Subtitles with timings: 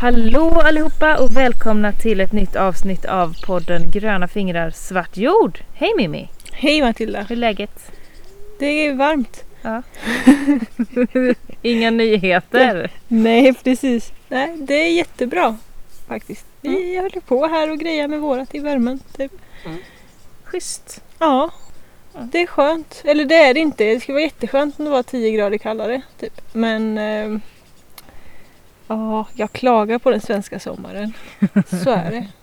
[0.00, 5.58] Hallå allihopa och välkomna till ett nytt avsnitt av podden Gröna fingrar svart jord.
[5.74, 6.28] Hej Mimmi!
[6.52, 7.22] Hej Matilda!
[7.22, 7.90] Hur är läget?
[8.58, 9.44] Det är varmt.
[9.62, 9.82] Ja.
[11.62, 12.90] Inga nyheter?
[13.08, 14.12] Nej precis.
[14.28, 15.56] Nej, det är jättebra
[16.08, 16.46] faktiskt.
[16.60, 19.00] Vi håller på här och grejer med vårat i värmen.
[19.16, 19.32] Typ.
[20.44, 21.02] Schysst.
[21.18, 21.50] Ja,
[22.12, 23.02] det är skönt.
[23.04, 23.84] Eller det är det inte.
[23.84, 26.02] Det skulle vara jätteskönt om det var 10 grader kallare.
[26.20, 26.40] Typ.
[26.52, 27.40] Men eh,
[28.88, 31.12] ja, jag klagar på den svenska sommaren.
[31.84, 32.26] Så är det.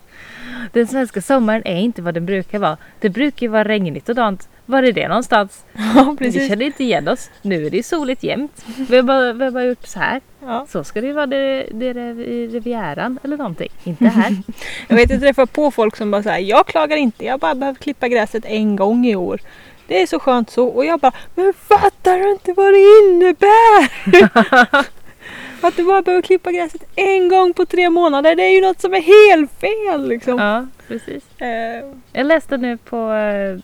[0.73, 2.77] Den svenska sommaren är inte vad den brukar vara.
[2.99, 4.49] Det brukar ju vara regnigt och dant.
[4.65, 5.63] Var är det någonstans?
[5.95, 6.47] Ja, Vi precis.
[6.47, 7.29] känner inte igen oss.
[7.41, 8.65] Nu är det soligt jämt.
[8.89, 10.21] Vi har bara, vi har bara gjort så här.
[10.41, 10.65] Ja.
[10.69, 11.93] Så ska det ju vara det, det
[12.47, 13.69] Rivieran eller någonting.
[13.83, 14.35] Inte här.
[14.87, 17.79] Jag vet, jag träffar på folk som bara säger jag klagar inte, jag bara behövt
[17.79, 19.39] klippa gräset en gång i år.
[19.87, 20.67] Det är så skönt så.
[20.67, 23.89] Och jag bara, men fattar du inte vad det innebär?
[25.67, 28.81] Att du bara behöver klippa gräset en gång på tre månader, det är ju något
[28.81, 30.39] som är helt fel liksom.
[30.39, 31.23] ja, precis.
[31.41, 33.59] Eh, Jag läste nu på, eh,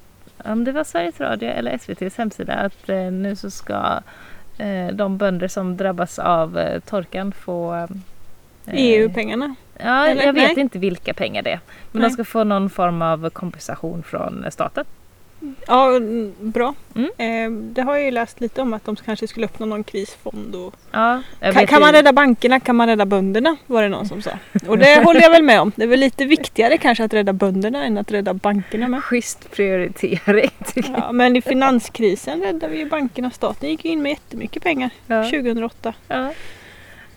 [0.51, 3.99] om det var Sveriges Radio eller SVTs hemsida, att eh, nu så ska
[4.93, 7.87] de bönder som drabbas av torkan få
[8.71, 9.55] EU-pengarna.
[9.77, 10.23] Ja, eller?
[10.23, 10.59] jag vet Nej.
[10.59, 11.59] inte vilka pengar det är.
[11.91, 12.09] Men Nej.
[12.09, 14.85] de ska få någon form av kompensation från staten.
[15.67, 15.99] Ja,
[16.39, 16.73] bra.
[16.95, 17.09] Mm.
[17.17, 20.55] Eh, det har jag ju läst lite om att de kanske skulle öppna någon krisfond.
[20.55, 20.75] Och...
[20.91, 24.31] Ja, Kan, kan man rädda bankerna kan man rädda bönderna var det någon som sa.
[24.67, 25.71] Och det håller jag väl med om.
[25.75, 29.03] Det är väl lite viktigare kanske att rädda bönderna än att rädda bankerna med.
[29.03, 30.51] Schysst prioritering.
[30.97, 33.31] Ja, men i finanskrisen räddade vi ju bankerna.
[33.31, 35.23] Staten gick ju in med jättemycket pengar Ja.
[35.23, 35.93] 2008.
[36.07, 36.31] Ja.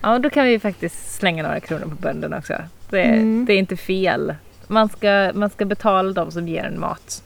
[0.01, 2.55] ja, då kan vi faktiskt slänga några kronor på bönderna också.
[2.91, 3.45] Det, Mm.
[3.47, 4.35] det är inte fel.
[4.67, 7.23] Man ska, man ska betala de som ger en mat.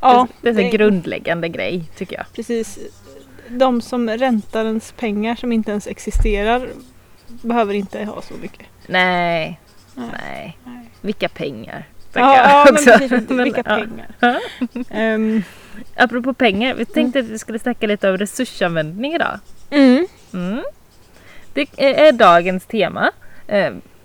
[0.00, 2.26] Ja, det, är en grundläggande grej tycker jag.
[2.32, 2.78] precis.
[3.48, 6.68] De som räntar ens pengar som inte ens existerar
[7.26, 8.66] behöver inte ha så mycket.
[8.86, 9.60] Nej,
[9.94, 10.08] Nej.
[10.12, 10.58] nej.
[10.64, 10.90] Nej.
[11.00, 11.84] Vilka pengar.
[12.12, 13.12] Ja, ja men precis.
[13.30, 13.74] Vilka ja.
[13.76, 14.40] pengar.
[14.90, 15.42] Ehm,
[15.96, 19.40] Apropå pengar, vi tänkte att vi skulle snacka lite om resursanvändning idag.
[19.70, 20.06] mm.
[20.32, 20.62] Mm.
[21.52, 23.10] Det är dagens tema.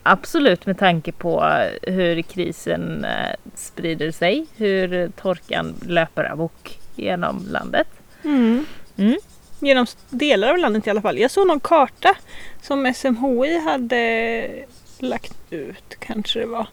[0.04, 1.44] Eh, absolut med tanke på
[1.82, 7.88] hur krisen eh, sprider sig, hur torkan löper amok genom landet.
[8.24, 8.66] Mm.
[8.98, 9.18] Mm.
[9.60, 11.20] Genom delar av landet i alla fall.
[11.20, 12.16] Jag såg någon karta
[12.62, 14.66] som SMHI hade
[15.00, 16.68] lagt ut, kanske det var,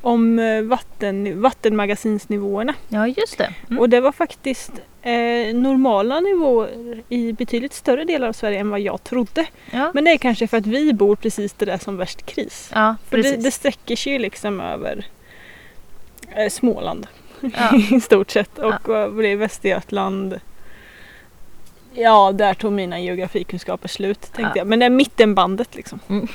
[0.00, 2.74] om eh, vatten, vattenmagasinsnivåerna.
[2.88, 3.54] Ja, just det.
[3.70, 3.78] Mm.
[3.78, 8.80] Och det var faktiskt eh, normala nivåer i betydligt större delar av Sverige än vad
[8.80, 9.46] jag trodde.
[9.70, 12.26] Ja, Men det är kanske för att vi bor precis där det är som värst
[12.26, 12.70] kris.
[12.74, 15.06] ja För det, det sträcker sig ju liksom över
[16.36, 17.06] eh, Småland
[17.40, 17.76] Ja.
[17.96, 18.58] i stort sett.
[18.58, 20.40] Och vad blir Västergötland?
[21.94, 24.52] Ja, där tog mina geografikunskaper slut tänkte Ja.
[24.56, 24.66] jag.
[24.66, 26.00] Men det är mittenbandet liksom.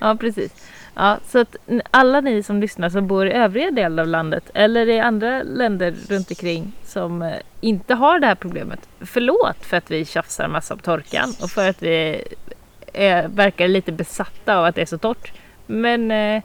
[0.00, 0.52] Ja, precis.
[0.94, 1.56] Ja, så att
[1.90, 5.94] alla ni som lyssnar som bor i övriga delar av landet eller i andra länder
[6.08, 8.88] runt omkring som eh, inte har det här problemet.
[9.00, 12.22] Förlåt för att vi tjafsar massa på torkan och för att vi
[12.92, 15.32] är, verkar lite besatta av att det är så torrt.
[15.66, 16.42] Men eh,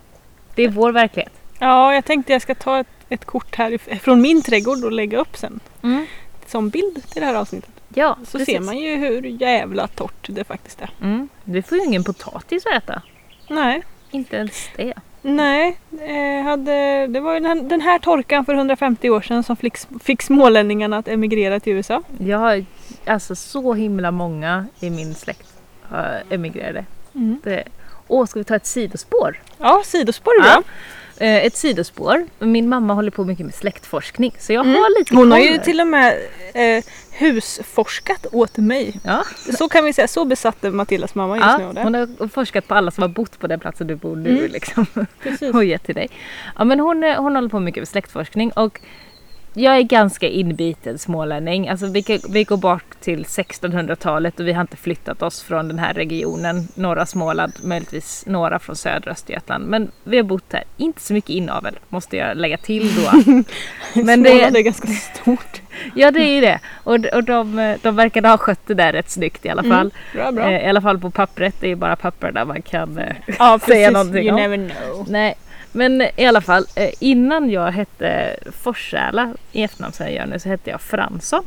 [0.56, 1.34] det är vår verklighet.
[1.60, 5.18] Ja, jag tänkte jag ska ta ett, ett kort här från min trädgård och lägga
[5.18, 5.60] upp sen.
[6.48, 7.70] Som bild till det här avsnittet.
[7.94, 8.56] Ja, Så precis.
[8.56, 10.90] ser man ju hur jävla torrt det faktiskt är.
[11.02, 11.30] Mm.
[11.44, 13.02] Du får ju ingen potatis att äta.
[13.50, 13.84] Nej,
[14.16, 14.94] Inte ens det.
[15.22, 19.56] Nej, eh, hade, det var ju den, den här torkan för 150 år sedan som
[19.56, 22.02] fick, fick smålänningarna att emigrera till USA.
[22.18, 22.66] Jag har
[23.06, 25.54] alltså så himla många i min släkt
[26.30, 26.86] emigrerade.
[27.44, 27.64] Det,
[28.08, 29.40] åh, ska vi ta ett sidospår?
[29.58, 30.44] Ja, sidospår är Ja.
[30.44, 30.58] bra.
[30.58, 30.64] Eh,
[31.24, 32.26] ett sidospår.
[32.40, 35.20] Min mamma håller på mycket med släktforskning så jag har lite Mm.
[35.24, 36.18] Hon har ju till och med
[36.54, 39.00] eh, husforskat åt mig.
[39.04, 39.24] Ja,
[39.58, 41.64] Så kan vi säga, så besatt är Matildas mamma just nu.
[41.64, 41.84] ja, det.
[41.84, 44.52] hon har forskat på alla som har bott på den platsen du bor nu Mm.
[44.52, 44.86] liksom.
[45.24, 45.54] Precis.
[45.54, 46.10] och gett till dig.
[46.58, 48.80] Ja men hon, eh, hon håller på mycket med släktforskning och
[49.58, 51.70] jag är ganska inbiten smålänning.
[51.70, 55.80] Alltså vi, vi går bort till 1600-talet och vi har inte flyttat oss från den
[55.80, 56.68] här regionen.
[56.76, 59.66] Norra Småland, möjligtvis några från södra Östergötland.
[59.66, 60.64] Men vi har bott här.
[60.78, 63.34] Inte så mycket inavel måste jag lägga till då.
[64.04, 65.62] Men det, är ganska stort.
[65.96, 66.60] ja det är ju det.
[66.84, 69.94] Och, och de, de verkade ha skött det där rätt snyggt i alla fall.
[70.14, 70.52] Bra, bra.
[70.52, 71.56] Eh, I alla fall på pappret.
[71.60, 74.42] Det är bara papper där man kan eh, ja, säga någonting You om.
[74.42, 75.06] never know.
[75.10, 75.36] Nej,
[75.76, 80.40] men i alla fall eh, innan jag hette Forsäla i efternamn som jag gör nu
[80.40, 81.46] så hette jag Fransson.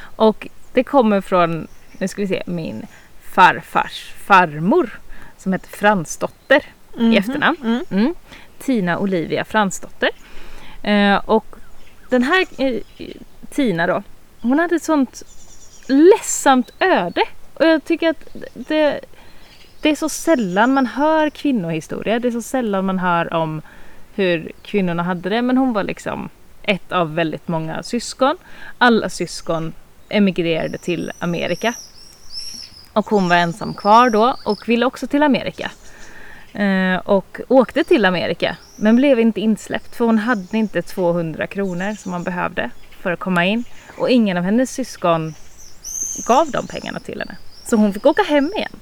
[0.00, 1.68] Och det kommer från,
[1.98, 2.86] nu ska vi se, min
[3.22, 5.00] farfars farmor
[5.36, 6.62] som hette Fransdotter
[6.98, 7.56] i efternamn.
[7.62, 7.84] Mm.
[7.90, 8.14] Mm.
[8.58, 10.10] Tina Olivia Fransdotter.
[10.82, 11.56] Eh, och
[12.08, 12.80] den här eh,
[13.50, 14.02] Tina då,
[14.40, 15.22] hon hade ett sånt
[15.86, 17.22] ledsamt öde.
[17.54, 19.00] Och jag tycker att det,
[19.80, 22.18] det är så sällan man hör kvinnohistoria.
[22.18, 23.62] Det är så sällan man hör om
[24.14, 25.42] hur kvinnorna hade det.
[25.42, 26.28] Men hon var liksom
[26.62, 28.36] ett av väldigt många syskon.
[28.78, 29.72] Alla syskon
[30.08, 31.74] emigrerade till Amerika.
[32.92, 35.70] Och hon var ensam kvar då och ville också till Amerika.
[36.52, 41.94] Eh, och åkte till Amerika men blev inte insläppt för hon hade inte 200 kronor
[41.94, 42.70] som man behövde
[43.02, 43.64] för att komma in.
[43.98, 45.34] Och ingen av hennes syskon
[46.26, 47.36] gav de pengarna till henne.
[47.64, 48.72] Så hon fick åka hem igen.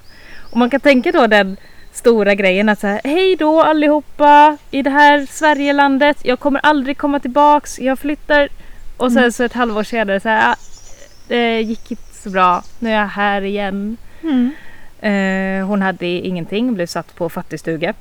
[0.56, 1.56] Man kan tänka då den
[1.92, 6.16] stora grejen att säga hej då allihopa i det här Sverigelandet.
[6.22, 7.78] Jag kommer aldrig komma tillbaks.
[7.78, 8.48] Jag flyttar.
[8.96, 9.32] Och sen Mm.
[9.32, 10.56] så ett halvår senare så här, "Ah,
[11.28, 12.62] det gick inte så bra.
[12.78, 13.96] Nu är jag här igen.
[14.22, 14.50] Mm.
[15.00, 17.94] Eh, hon hade ingenting, blev satt på fattigstuga.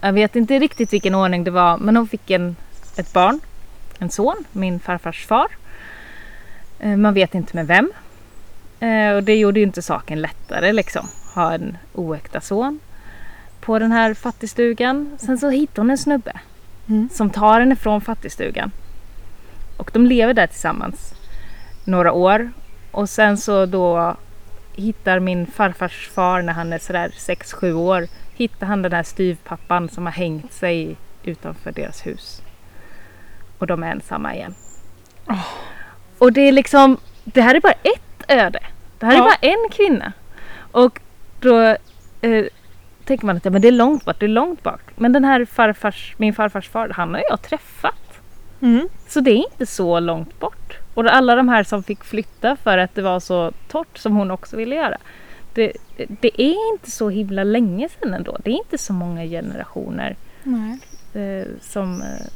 [0.00, 2.56] Jag vet inte riktigt vilken ordning det var men hon fick en,
[2.96, 3.40] ett barn,
[3.98, 5.46] en son, min farfars far.
[6.80, 7.92] Eh, man vet inte med vem.
[8.80, 12.80] Eh, och det gjorde ju inte saken lättare liksom, ha en oäkta son
[13.60, 15.16] på den här fattigstugan.
[15.18, 16.32] Sen så hittade hon en snubbe
[16.88, 17.08] Mm.
[17.12, 18.70] som tar henne från fattigstugan.
[19.76, 21.14] Och de lever där tillsammans
[21.84, 22.50] några år.
[22.90, 24.16] Och sen så då
[24.72, 28.06] hittar min farfars far när han är sådär 6-7 år.
[28.34, 32.42] Hittar han den här styvpappan som har hängt sig utanför deras hus.
[33.58, 34.54] Och de är ensamma igen.
[36.18, 38.60] Och det är liksom, det här är bara ett öde.
[38.98, 39.22] Det här är Ja.
[39.24, 40.12] bara en kvinna.
[40.72, 41.00] Och
[41.40, 41.76] då
[42.20, 42.44] eh,
[43.04, 44.90] tänker man att ja, men det är långt bort, det är långt bort.
[44.96, 48.20] Men den här farfars, min farfars far, han har jag träffat.
[48.60, 48.88] Mm.
[49.08, 50.78] Så det är inte så långt bort.
[50.94, 54.30] Och alla de här som fick flytta för att det var så torrt som hon
[54.30, 54.98] också ville göra.
[55.54, 58.36] Det, det är inte så himla länge sedan ändå.
[58.44, 60.16] Det är inte så många generationer
[61.12, 62.26] eh, som, eh,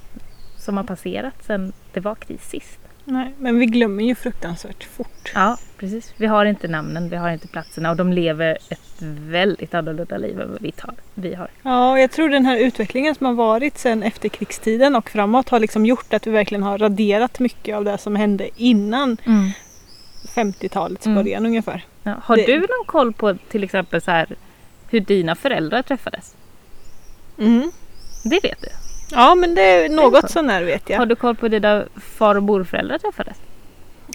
[0.59, 2.79] som har passerat sedan det var kris sist.
[3.05, 5.33] Nej, men vi glömmer ju fruktansvärt fort.
[5.35, 6.15] Ja, precis.
[6.17, 8.81] Vi har inte namnen, vi har inte platserna och de lever ett
[9.19, 11.51] väldigt annorlunda liv än vad vi, tar, vi har.
[11.63, 15.61] Ja, och jag tror den här utvecklingen som har varit sedan efterkrigstiden och framåt har
[15.61, 19.17] liksom gjort att vi verkligen har raderat mycket av det som hände innan
[20.35, 21.17] 50-talets Mm.
[21.25, 21.85] början ungefär.
[22.03, 22.15] Ja.
[22.25, 24.27] Har Det- du någon koll på till exempel så här,
[24.91, 26.35] hur dina föräldrar träffades?
[27.39, 27.71] Mm.
[28.25, 28.69] Det vet du.
[29.15, 29.95] Ja, men det är så.
[29.95, 31.09] något sånär vet Har jag.
[31.09, 31.85] du koll på dina
[32.17, 33.37] far och morföräldrar träffades?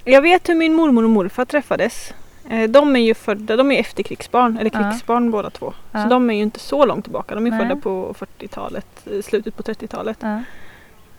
[0.03, 2.13] Jag vet hur min mormor och morfar träffades.
[2.49, 4.79] Eh, De är ju födda, de är efterkrigsbarn, eller Ja.
[4.91, 5.73] krigsbarn båda två.
[5.91, 6.03] Ja.
[6.03, 7.35] Så de är ju inte så långt tillbaka.
[7.35, 7.59] De är Nej.
[7.59, 10.17] födda på 40-talet, eh, slutet på 30-talet.
[10.21, 10.39] Ja.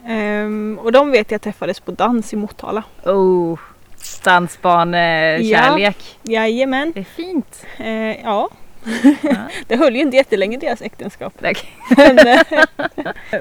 [0.06, 2.82] Ehm, och de vet jag träffades på dans i Motala.
[3.04, 3.58] Oh,
[4.24, 6.18] dansbanekärlek.
[6.22, 6.92] Jajamän.
[6.94, 7.66] Det är fint.
[7.76, 8.48] Eh, ja.
[9.22, 9.48] Ja.
[9.66, 11.34] det höll ju inte jättelänge deras äktenskap.
[11.96, 12.40] Men, eh,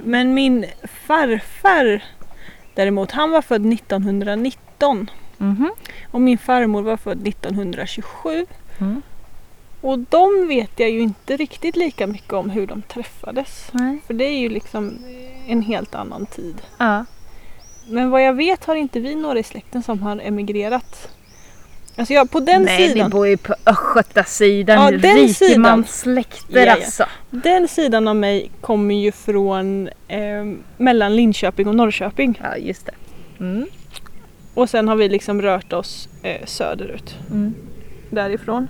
[0.03, 0.65] men min
[1.07, 2.03] farfar
[2.75, 5.71] däremot, han var född 1919 Mhm.
[6.11, 8.45] och min farmor var född 1927.
[8.79, 9.01] Mm.
[9.81, 13.67] Och de vet jag ju inte riktigt lika mycket om hur de träffades.
[13.71, 14.01] Nej.
[14.07, 14.97] För det är ju liksom
[15.47, 16.61] en helt annan tid.
[16.77, 17.05] Ja.
[17.87, 21.09] Men vad jag vet har inte vi några i släkten som har emigrerat.
[21.99, 24.93] Alltså jag, på den Nej, sidan, vi bor ju på östgötasidan.
[24.93, 26.73] Ja, den Rikemanssläkter ja.
[26.73, 27.03] alltså.
[27.29, 30.19] den sidan av mig kommer ju från eh,
[30.77, 32.41] mellan Linköping och Norrköping.
[32.43, 32.91] Ja, just det.
[33.39, 33.65] Mm.
[34.53, 37.53] Och sen har vi liksom rört oss eh, söderut Mm.
[38.09, 38.67] därifrån.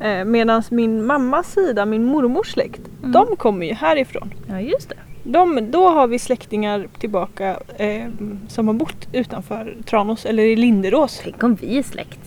[0.00, 3.12] Eh, Medan min mammas sida, min mormors släkt, Mm.
[3.12, 4.34] de kommer ju härifrån.
[4.48, 4.96] Ja, just det.
[5.24, 8.04] De, då har vi släktingar tillbaka eh,
[8.48, 11.20] som har bott utanför Tranås eller i Linderås.
[11.24, 12.18] Tänk om vi är släkt.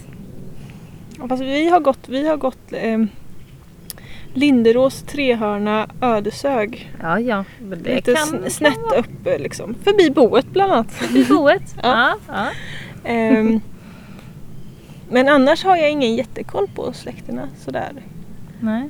[1.29, 2.99] Fast vi har gått, vi har gått eh,
[4.33, 6.93] Linderås, Trehörna, Ödeshög.
[7.01, 7.43] Ja, ja.
[7.59, 9.75] Men det Lite kan, sn- snett upp eh, liksom.
[9.83, 11.03] Förbi boet bland annat.
[11.15, 11.75] i boet.
[11.83, 12.17] Ja.
[12.27, 12.33] ja.
[13.03, 13.09] ja.
[13.09, 13.59] Ehm,
[15.09, 17.91] men annars har jag ingen jättekoll på släkterna sådär.
[18.59, 18.89] Nej.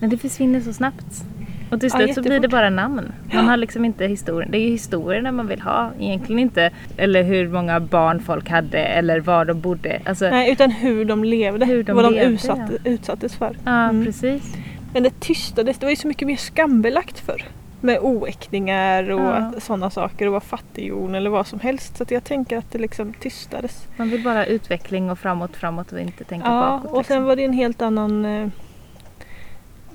[0.00, 1.24] Men det försvinner så snabbt.
[1.70, 3.12] Och till Ja, slut så blir det bara namn.
[3.34, 4.50] Man har liksom inte historien.
[4.50, 5.90] Det är ju historierna man vill ha.
[6.00, 6.70] Egentligen inte.
[6.96, 10.00] Eller hur många barn folk hade eller var de bodde.
[10.04, 11.66] Alltså, Nej, utan hur de levde.
[11.66, 13.56] Hur de vad de levde, utsatte, utsattes för.
[13.64, 14.04] ja, Mm.
[14.04, 14.56] precis.
[14.92, 15.78] Men det tystades.
[15.78, 17.44] Det var ju så mycket mer skambelagt förr.
[17.80, 19.52] Med oäktingar och Ja.
[19.58, 21.96] sådana saker och vara fattighjon eller vad som helst.
[21.96, 23.86] Så jag tänker att det liksom tystades.
[23.96, 26.90] Man vill bara utveckling och framåt, framåt och inte tänka Ja, bakåt.
[26.98, 27.24] och sen liksom.
[27.24, 28.52] var det en helt annan...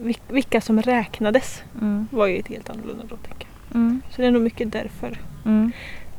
[0.02, 2.08] Vil- vilka som räknades mm.
[2.12, 3.76] var ju ett helt annorlunda då tänker jag.
[3.76, 4.02] Mm.
[4.10, 5.20] Så det är nog mycket därför.
[5.46, 5.72] Mm.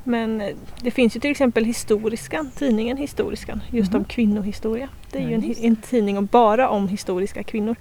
[0.05, 0.49] Men eh,
[0.81, 4.89] det finns ju till exempel Historiskan, tidningen Historiskan, just om kvinnohistoria.
[5.11, 7.77] Det är Ja, ju en, en tidning om bara om historiska kvinnor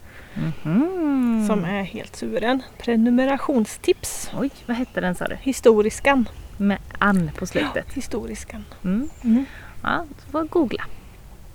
[0.64, 1.46] Mhm.
[1.48, 2.64] som är helt suverän.
[2.78, 4.30] Prenumerationstips.
[4.40, 5.36] Oj, vad hette den sa du?
[5.42, 6.30] Historiskan.
[6.58, 7.86] Med Ann på slutet.
[7.94, 8.66] Historiskan.
[8.84, 9.10] Mm.
[9.24, 9.46] Mm.
[9.84, 10.84] Ja, du får googla.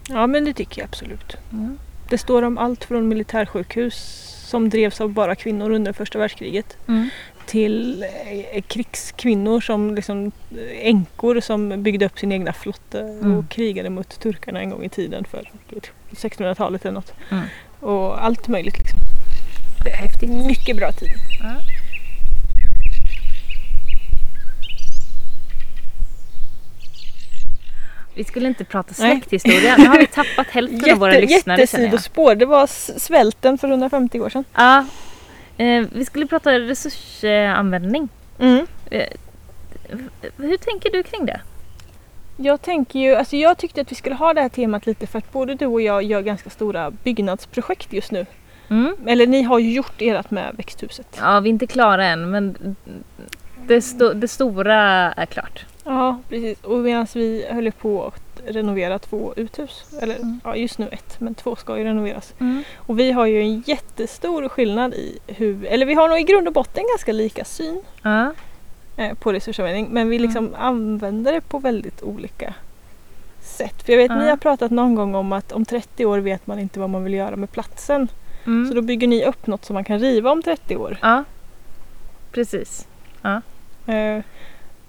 [0.08, 1.36] Ja men det tycker jag absolut.
[1.52, 1.78] Mm.
[2.10, 3.96] Det står om allt från militärsjukhus
[4.46, 7.08] som drevs av bara kvinnor under första världskriget Mm.
[7.46, 8.04] till
[8.52, 13.46] eh, krigskvinnor som liksom eh, änkor som byggde upp sin egna flotte och Mm.
[13.46, 15.50] krigade mot turkarna en gång i tiden för
[16.10, 17.12] 1600-talet eller något.
[17.30, 17.44] Mm.
[17.80, 18.98] Och allt möjligt liksom.
[19.84, 20.30] Det är häftigt.
[20.30, 21.08] Mycket bra tid.
[21.42, 21.54] Ja.
[28.16, 29.76] Vi skulle inte prata släkthistoria.
[29.76, 32.34] Nu har vi tappat hälften av våra Jätte, lyssnare jättesidospår.
[32.34, 32.66] Det var
[32.98, 34.44] svälten för 150 år sedan.
[34.54, 34.84] Ja,
[35.56, 38.08] eh, vi skulle prata resursanvändning.
[38.38, 38.66] Mm.
[38.90, 39.06] Eh,
[40.36, 41.40] hur tänker du kring det?
[42.36, 45.18] Jag tänker ju, alltså jag tyckte att vi skulle ha det här temat lite för
[45.18, 48.26] att både du och jag gör ganska stora byggnadsprojekt just nu.
[48.70, 48.96] Mm?
[49.06, 51.06] Eller ni har ju gjort ert med växthuset.
[51.20, 52.76] Ja, vi är inte klara än men
[53.66, 54.76] det, sto- det stora
[55.12, 55.64] är klart.
[55.86, 56.60] Ja, precis.
[56.64, 59.84] Och medan vi höll på att renovera två uthus.
[60.02, 60.40] Eller Mm.
[60.44, 62.34] ja, just nu ett, men två ska ju renoveras.
[62.76, 66.46] Och vi har ju en jättestor skillnad i hur, eller vi har nog i grund
[66.48, 68.32] och botten ganska lika syn Ja.
[68.96, 69.88] eh, på resursanvändning.
[69.90, 72.54] Men vi liksom använder det på väldigt olika
[73.40, 73.82] sätt.
[73.82, 74.16] För jag vet, Ja.
[74.18, 77.04] ni har pratat någon gång om att om 30 år vet man inte vad man
[77.04, 78.08] vill göra med platsen.
[78.46, 78.68] Mm.
[78.68, 80.98] Så då bygger ni upp något som man kan riva om 30 år.
[81.02, 81.24] ja,
[82.32, 82.86] precis.
[83.86, 84.18] Eh,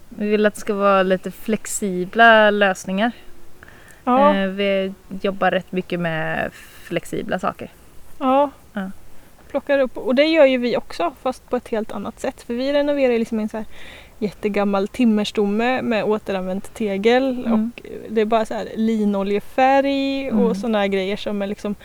[0.09, 3.11] Vi vill att det ska vara lite flexibla lösningar.
[4.03, 6.49] ja, Eh, Vi jobbar rätt mycket med
[6.83, 7.69] flexibla saker.
[8.19, 8.49] ja.
[8.73, 8.91] Ja.
[9.51, 9.97] Plockar upp.
[9.97, 12.41] Och det gör ju vi också fast på ett helt annat sätt.
[12.41, 13.65] För vi renoverar liksom en så här
[14.19, 17.45] jättegammal timmerstomme med återanvänt tegel.
[17.45, 17.53] Mm.
[17.75, 20.39] Och det är bara så här linoljefärg Mm.
[20.43, 21.75] och sådana här grejer som är liksom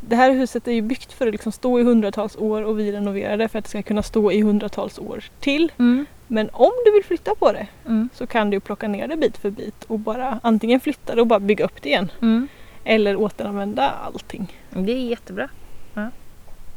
[0.00, 2.92] det här huset är ju byggt för att liksom stå i hundratals år och vi
[2.92, 5.72] renoverar det för att det ska kunna stå i hundratals år till.
[5.78, 6.06] Mm.
[6.32, 8.08] Men om du vill flytta på det Mm.
[8.14, 11.26] så kan du plocka ner det bit för bit och bara antingen flytta det och
[11.26, 12.10] bara bygga upp det igen.
[12.22, 12.48] Mm.
[12.84, 14.58] Eller återanvända allting.
[14.70, 15.48] Det är jättebra.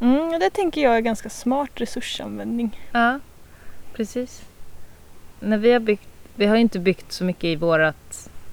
[0.02, 2.80] Mm, det tänker jag är ganska smart resursanvändning.
[2.92, 3.20] Ja,
[3.94, 4.42] precis.
[5.40, 7.96] När vi har byggt, vi har inte byggt så mycket i vårt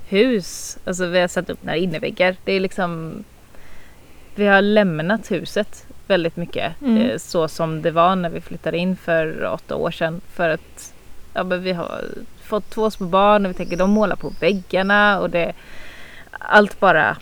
[0.09, 0.79] hus.
[0.85, 2.37] Alltså vi har satt upp några inneväggar.
[2.45, 3.25] Det är liksom
[4.35, 6.97] vi har lämnat huset väldigt mycket Mm.
[7.11, 10.21] eh, så som det var när vi flyttade in för åtta år sedan.
[10.35, 10.93] För att
[11.35, 12.05] ja, men vi har
[12.45, 15.53] fått två små barn och vi tänker de målar på väggarna och det
[16.31, 17.17] allt bara.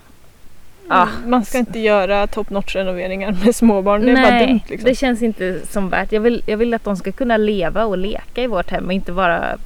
[0.90, 4.06] Mm, Man ska inte göra top notch renoveringar med småbarn.
[4.06, 4.60] Det är bara dumt.
[4.68, 4.88] Liksom.
[4.90, 6.12] det känns inte som värt.
[6.12, 8.92] Jag vill, jag vill att de ska kunna leva och leka i vårt hem och
[8.92, 9.56] inte bara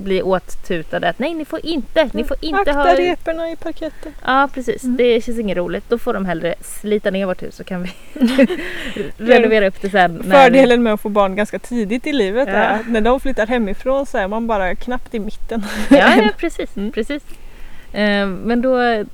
[0.00, 2.94] bli åttutade att nej ni får inte, ni får inte Akta ha...
[2.94, 4.12] reporna i parketten.
[4.24, 4.96] Ja precis, Mm.
[4.96, 5.84] det känns inget roligt.
[5.88, 7.90] Då får de hellre slita ner vårt hus så kan vi
[9.18, 10.22] renovera upp det sen.
[10.24, 12.54] när- Fördelen med att få barn ganska tidigt i livet Ja.
[12.54, 15.64] är att när de flyttar hemifrån så är man bara knappt i mitten.
[15.90, 16.76] Ja, ja precis.
[16.76, 16.92] Mm.
[16.92, 17.22] precis.
[17.92, 19.04] Eh, men då,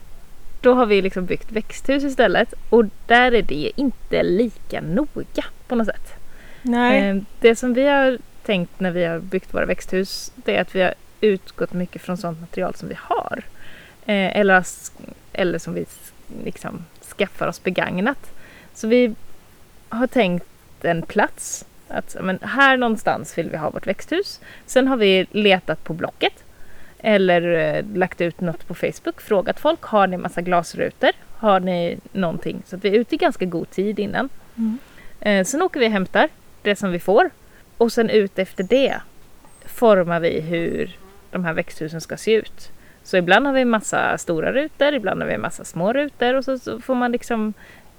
[0.60, 5.74] då har vi liksom byggt växthus istället och där är det inte lika noga på
[5.74, 6.12] något sätt.
[6.62, 7.08] Nej.
[7.08, 10.74] Eh, Det som vi har tänkt när vi har byggt våra växthus det är att
[10.74, 13.42] vi har utgått mycket från sånt material som vi har.
[14.06, 14.64] Eh, Eller,
[15.32, 15.86] eller som vi
[16.44, 16.84] liksom
[17.18, 18.32] skaffar oss begagnat.
[18.74, 19.14] Så vi
[19.88, 20.46] har tänkt
[20.82, 21.64] en plats.
[21.88, 24.40] Att men här någonstans vill vi ha vårt växthus.
[24.66, 26.32] Sen har vi letat på Blocket.
[26.98, 29.20] Eller eh, lagt ut något på Facebook.
[29.20, 29.82] Frågat folk.
[29.82, 31.10] Har ni massa glasrutor?
[31.38, 32.62] Har ni någonting?
[32.66, 34.28] Så att vi är ute i ganska god tid innan.
[34.56, 34.78] Mm.
[35.20, 36.28] Eh, sen åker vi och hämtar
[36.62, 37.30] det som vi får.
[37.78, 39.00] Och sen ut efter det
[39.64, 40.96] formar vi hur
[41.30, 42.70] de här växthusen ska se ut.
[43.02, 46.58] Så ibland har vi massa stora rutor, ibland har vi massa små rutor och så,
[46.58, 47.54] så får man liksom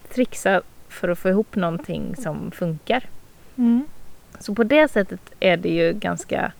[0.10, 3.04] trixa för att få ihop någonting som funkar.
[3.58, 3.86] Mm.
[4.40, 6.52] Så på det sättet är det ju ganska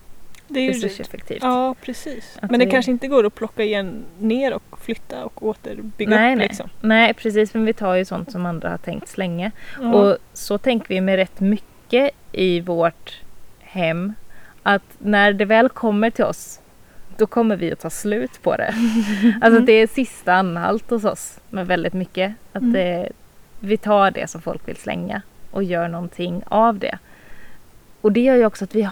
[0.48, 1.44] Det är ju resurseffektivt.
[1.44, 2.38] Ja, precis.
[2.42, 6.10] Att Men det vi- kanske inte går att plocka igen ner och flytta och återbygga
[6.10, 6.48] nej, upp nej.
[6.48, 6.70] liksom.
[6.82, 7.54] nej, precis.
[7.54, 9.52] Men vi tar ju sånt som andra har tänkt slänga.
[9.82, 9.94] Ja.
[9.94, 11.68] Och så tänker vi med rätt mycket
[12.32, 13.22] i vårt
[13.60, 14.14] hem.
[14.64, 16.60] Att när det väl kommer till oss,
[17.18, 18.74] då kommer vi att ta slut på det.
[19.42, 22.34] Alltså det är sista anhalt hos oss med väldigt mycket.
[22.54, 22.74] Att Mm.
[22.74, 23.10] det,
[23.60, 26.98] vi tar det som folk vill slänga och gör någonting av det.
[28.02, 28.90] Och det gör ju också att vi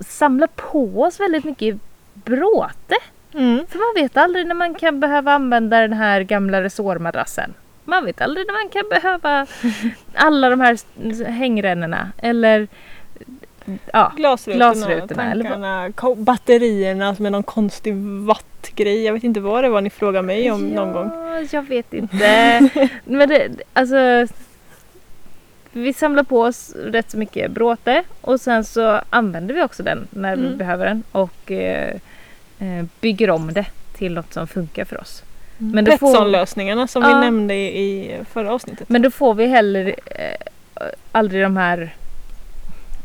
[0.00, 1.78] samlar på oss väldigt mycket
[2.14, 2.94] bråte.
[3.34, 3.66] Mm.
[3.66, 7.54] För man vet aldrig när man kan behöva använda den här gamla resårmadrassen.
[7.84, 9.46] Man vet aldrig när man kan behöva
[10.14, 10.78] alla de här
[11.30, 12.12] hängrännorna.
[12.18, 12.68] Eller
[13.92, 17.94] ja, Glasrutorna, Glasrutorna, eller tankarna, ko- batterierna som är någon konstig
[18.26, 19.02] wattgrej.
[19.04, 21.10] Jag vet inte vad det var ni frågade mig om någon gång.
[21.14, 22.68] Ja, jag vet inte.
[23.04, 24.26] Men det, alltså
[25.72, 30.06] vi samlar på oss rätt så mycket bråte och sen så använder vi också den
[30.10, 30.58] när vi Mm.
[30.58, 31.94] behöver den och eh,
[32.58, 35.22] eh, bygger om det till något som funkar för oss.
[35.58, 37.08] Får- Petson-lösningarna som Ja.
[37.08, 38.88] vi nämnde i, förra avsnittet.
[38.88, 41.94] Men då får vi heller eh, aldrig de här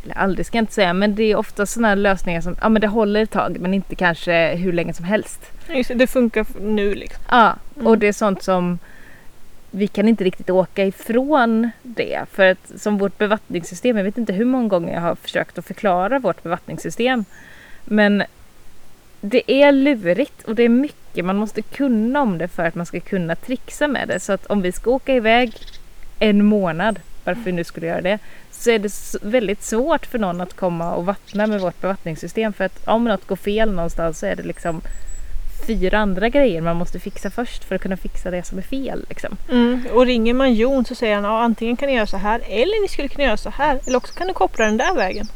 [0.03, 2.69] eller aldrig ska jag inte säga, men det är ofta sådana här lösningar som ja,
[2.69, 5.39] men det håller ett tag men inte kanske hur länge som helst.
[5.69, 7.23] Just det, det funkar nu liksom.
[7.29, 7.87] Ja, Mm.
[7.87, 8.79] och det är sånt som
[9.71, 12.19] vi kan inte riktigt åka ifrån det.
[12.31, 15.65] För att som vårt bevattningssystem, jag vet inte hur många gånger jag har försökt att
[15.65, 17.25] förklara vårt bevattningssystem.
[17.85, 18.23] Men
[19.21, 22.85] det är lurigt och det är mycket man måste kunna om det för att man
[22.85, 24.19] ska kunna trixa med det.
[24.19, 25.53] Så att om vi ska åka iväg
[26.19, 28.19] en månad, varför vi nu skulle göra det,
[28.51, 32.53] så är det väldigt svårt för någon att komma och vattna med vårt bevattningssystem.
[32.53, 34.81] För att om något går fel någonstans så är det liksom
[35.67, 39.05] fyra andra grejer man måste fixa först för att kunna fixa det som är fel.
[39.09, 39.37] Liksom.
[39.51, 39.85] Mm.
[39.93, 42.81] Och ringer man Jon så säger han ja, antingen kan ni göra så här eller
[42.81, 43.79] ni skulle kunna göra så här.
[43.87, 45.27] Eller också kan du koppla den där vägen.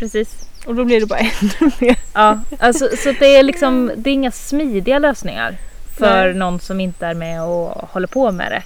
[0.00, 0.48] Precis.
[0.66, 1.96] Och då blir det bara ännu mer.
[2.14, 5.56] Ja, alltså, så det är liksom det är inga smidiga lösningar
[5.98, 6.34] för Nej.
[6.34, 8.62] någon som inte är med och håller på med det.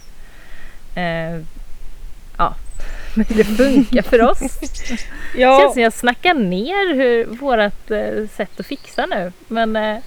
[1.00, 1.40] Eh,
[2.38, 2.54] ja,
[3.14, 4.38] men det funkar för oss.
[4.38, 4.98] Det
[5.40, 9.32] Ja, känns som jag snackar ner hur vårt eh, sätt att fixa nu.
[9.48, 9.98] Men eh,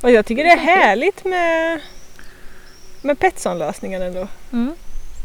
[0.00, 1.80] och jag tycker det är härligt med,
[3.02, 4.28] med Petson-lösningar ändå.
[4.52, 4.74] mm,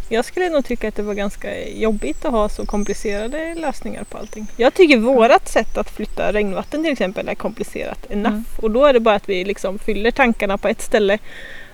[0.10, 4.18] Jag skulle nog tycka att det var ganska jobbigt att ha så komplicerade lösningar på
[4.18, 4.48] allting.
[4.58, 8.28] Jag tycker vårat sätt att flytta regnvatten till exempel är komplicerat enough.
[8.34, 8.46] Mm.
[8.62, 11.18] Och då är det bara att vi liksom fyller tankarna på ett ställe.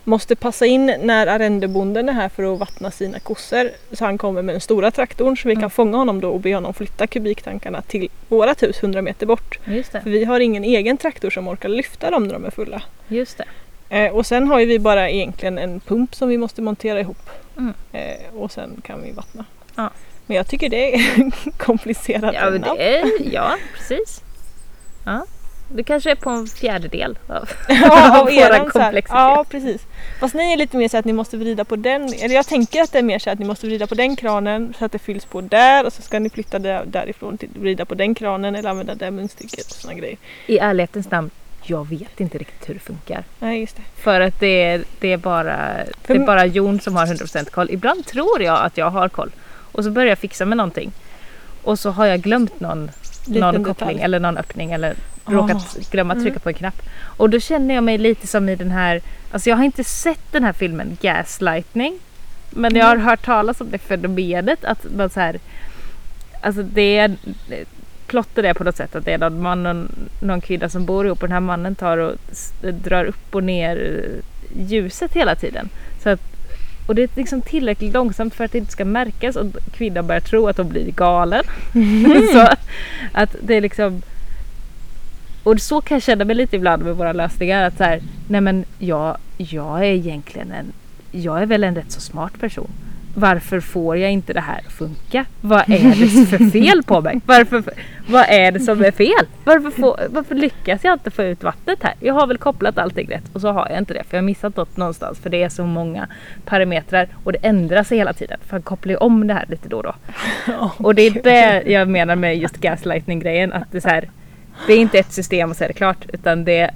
[0.05, 3.69] Måste passa in när arrendebonden är här för att vattna sina kossor.
[3.91, 5.69] Så han kommer med den stora traktorn så vi kan Mm.
[5.69, 9.59] fånga honom då och be honom flytta kubiktankarna till vårat hus 100 meter bort.
[10.01, 12.81] För vi har ingen egen traktor som orkar lyfta dem när de är fulla.
[13.07, 13.45] Just det.
[13.93, 17.29] Eh, och sen har ju vi bara egentligen en pump som vi måste montera ihop.
[17.57, 17.73] Mm.
[17.91, 19.45] Eh, och sen kan vi vattna.
[19.75, 19.89] Ja.
[20.25, 22.35] Men jag tycker det är komplicerat.
[22.35, 24.21] Ja, det är, ja precis.
[25.05, 25.25] Ja.
[25.75, 29.09] Det kanske är på en fjärdedel av ja, av våran komplexitet.
[29.09, 29.81] Ja, precis.
[30.19, 32.13] Fast ni är lite mer så att ni måste vrida på den.
[32.13, 34.73] Eller jag tänker att det är mer så att ni måste vrida på den kranen
[34.79, 37.85] så att det fylls på där och så ska ni flytta där, därifrån till vrida
[37.85, 40.17] på den kranen eller använda det munstycket och sådana grejer.
[40.47, 41.29] I ärlighetens namn,
[41.69, 43.23] jag vet inte riktigt hur det funkar.
[43.39, 43.81] Nej, just det.
[44.01, 45.57] För att det är, det är, bara,
[46.07, 47.67] det är bara Jon som har 100% koll.
[47.71, 49.31] Ibland tror jag att jag har koll.
[49.71, 50.91] Och så börjar jag fixa med någonting.
[51.63, 52.91] Och så har jag glömt någon,
[53.25, 53.65] Liten någon detalj.
[53.75, 54.95] koppling eller någon öppning eller
[55.25, 55.31] Ah.
[55.31, 56.39] råkat glömma trycka Mm.
[56.39, 56.81] på en knapp.
[57.17, 60.31] Och då känner jag mig lite som i den här, alltså jag har inte sett
[60.31, 61.99] den här filmen Gaslightning.
[62.49, 63.05] Men jag har Mm.
[63.07, 65.39] hört talas om det fenomenet att man så här,
[66.41, 67.15] alltså det är
[68.13, 69.75] plotten är på något sätt att det är någon man och
[70.19, 72.15] någon kvinna som bor ihop och den här mannen tar och
[72.61, 75.69] drar upp och ner eh, ljuset hela tiden.
[76.03, 76.19] Så att,
[76.87, 80.21] och det är liksom tillräckligt långsamt för att det inte ska märkas och kvinnan börjar
[80.21, 81.43] tro att hon blir galen.
[82.33, 82.47] så
[83.11, 84.01] att det är liksom
[85.43, 88.41] och så kan jag känna mig lite ibland med våra lösningar att så här, nej
[88.41, 90.73] men jag, jag är egentligen en,
[91.11, 92.71] jag är väl en rätt så smart person.
[93.13, 95.25] Varför får jag inte det här att funka?
[95.41, 97.21] Vad är det för fel på mig?
[97.25, 97.63] Varför,
[98.07, 99.25] vad är det som är fel?
[99.43, 101.93] Varför, får, varför lyckas jag inte få ut vattnet här?
[101.99, 104.25] Jag har väl kopplat allting rätt och så har jag inte det för jag har
[104.25, 106.07] missat något någonstans för det är så många
[106.45, 109.69] parametrar och det ändrar sig hela tiden för jag kopplar ju om det här lite
[109.69, 109.95] då och då.
[110.77, 113.53] Och det är det jag menar med just gaslightning-grejen.
[113.53, 114.09] Att det är, så här,
[114.67, 116.05] det är inte ett system och så är det klart.
[116.13, 116.71] Utan det,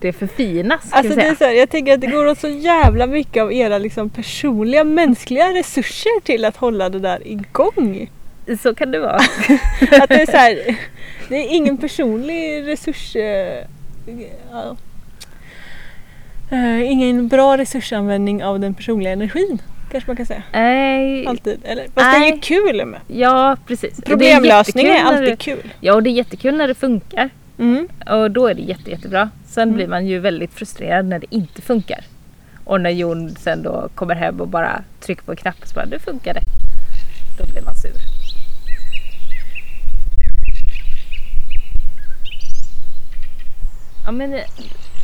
[0.00, 0.92] det förfinas.
[0.92, 3.52] Alltså det är så här, jag tänker att det går åt så jävla mycket av
[3.52, 8.10] era liksom personliga mänskliga resurser till att hålla det där igång.
[8.62, 9.16] Så kan det vara.
[10.02, 10.76] Att det är så här,
[11.28, 13.16] det är ingen personlig resurs...
[13.16, 13.64] eh,
[14.52, 14.76] ja.
[16.52, 19.62] Eh, ingen bra resursanvändning av den personliga energin.
[19.92, 20.42] Kanske man kan säga.
[20.52, 21.60] Nej, Alltid.
[21.64, 22.40] Eller, fast det är ju Nej.
[22.42, 23.00] kul med.
[23.06, 23.98] ja, precis.
[23.98, 25.72] Är Problemlösning är när alltid kul.
[25.80, 27.30] Ja, och det är jättekul när det funkar.
[27.60, 27.88] Mm.
[28.06, 29.30] Och då är det jätte, jättebra.
[29.46, 29.74] Sen Mm.
[29.76, 32.04] blir man ju väldigt frustrerad när det inte funkar.
[32.64, 35.74] Och när Jon sen då kommer hem och bara trycker på en knapp och så
[35.74, 36.42] bara, nu funkar det.
[37.38, 37.92] Då blir man sur.
[44.04, 44.30] Ja men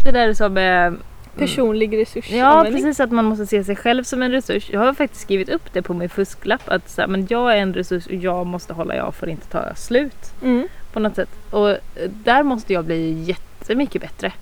[0.04, 0.94] det där som är
[1.38, 2.30] Personlig resurs.
[2.30, 4.70] Ja precis att man måste se sig själv som en resurs.
[4.70, 7.56] Jag har faktiskt skrivit upp det på min fusklapp att så här, men jag är
[7.56, 10.68] en resurs och jag måste hålla, jag får inte ta slut Mm.
[10.96, 11.28] På något sätt.
[11.50, 11.78] Och eh,
[12.10, 14.32] där måste jag bli jättemycket bättre.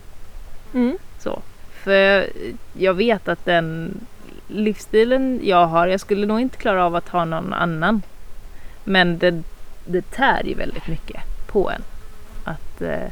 [0.74, 0.98] Mm.
[1.18, 1.42] Så.
[1.82, 2.26] För
[2.78, 3.94] jag vet att den
[4.48, 8.02] livsstilen jag har, jag skulle nog inte klara av att ha någon annan.
[8.84, 9.42] Men det,
[9.86, 11.82] det tär ju väldigt mycket på en.
[12.44, 13.10] Att, eh,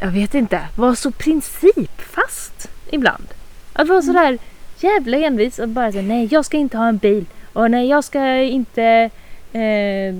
[0.00, 3.26] jag vet inte, vara så principfast ibland.
[3.72, 4.38] Att vara sådär
[4.80, 7.26] jävla envis och bara säga nej jag ska inte ha en bil.
[7.52, 9.10] Och nej jag ska inte...
[9.52, 10.14] Eh,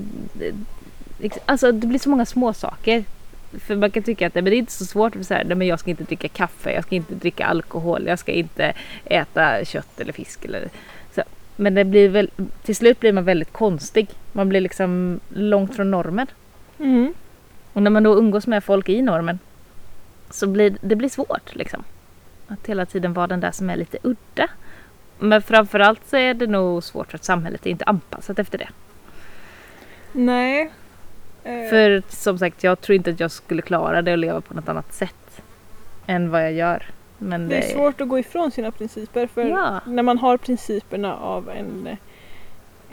[1.45, 3.03] alltså det blir så många små saker
[3.51, 5.57] för man kan tycka att nej, men det är inte så svårt att säga nej,
[5.57, 8.73] men jag ska inte dricka kaffe, jag ska inte dricka alkohol, jag ska inte
[9.05, 10.45] äta kött eller fisk.
[10.45, 10.69] Eller,
[11.15, 11.21] så.
[11.55, 12.31] Men det blir väl,
[12.63, 14.09] till slut blir man väldigt konstig.
[14.31, 16.27] Man blir liksom långt från normen.
[16.79, 17.13] Mm.
[17.73, 19.39] Och när man då umgås med folk i normen
[20.29, 21.83] så blir det blir svårt liksom.
[22.47, 24.49] Att hela tiden vara den där som är lite udda.
[25.19, 28.69] Men framförallt så är det nog svårt för att samhället är inte anpassat efter det.
[30.11, 30.71] Nej.
[31.47, 34.53] Eh, För som sagt, jag tror inte att jag skulle klara det och leva på
[34.53, 35.41] något annat sätt
[36.07, 36.83] än vad jag gör.
[37.17, 39.79] Men det är svårt att gå ifrån sina principer för Ja.
[39.85, 41.97] när man har principerna av en,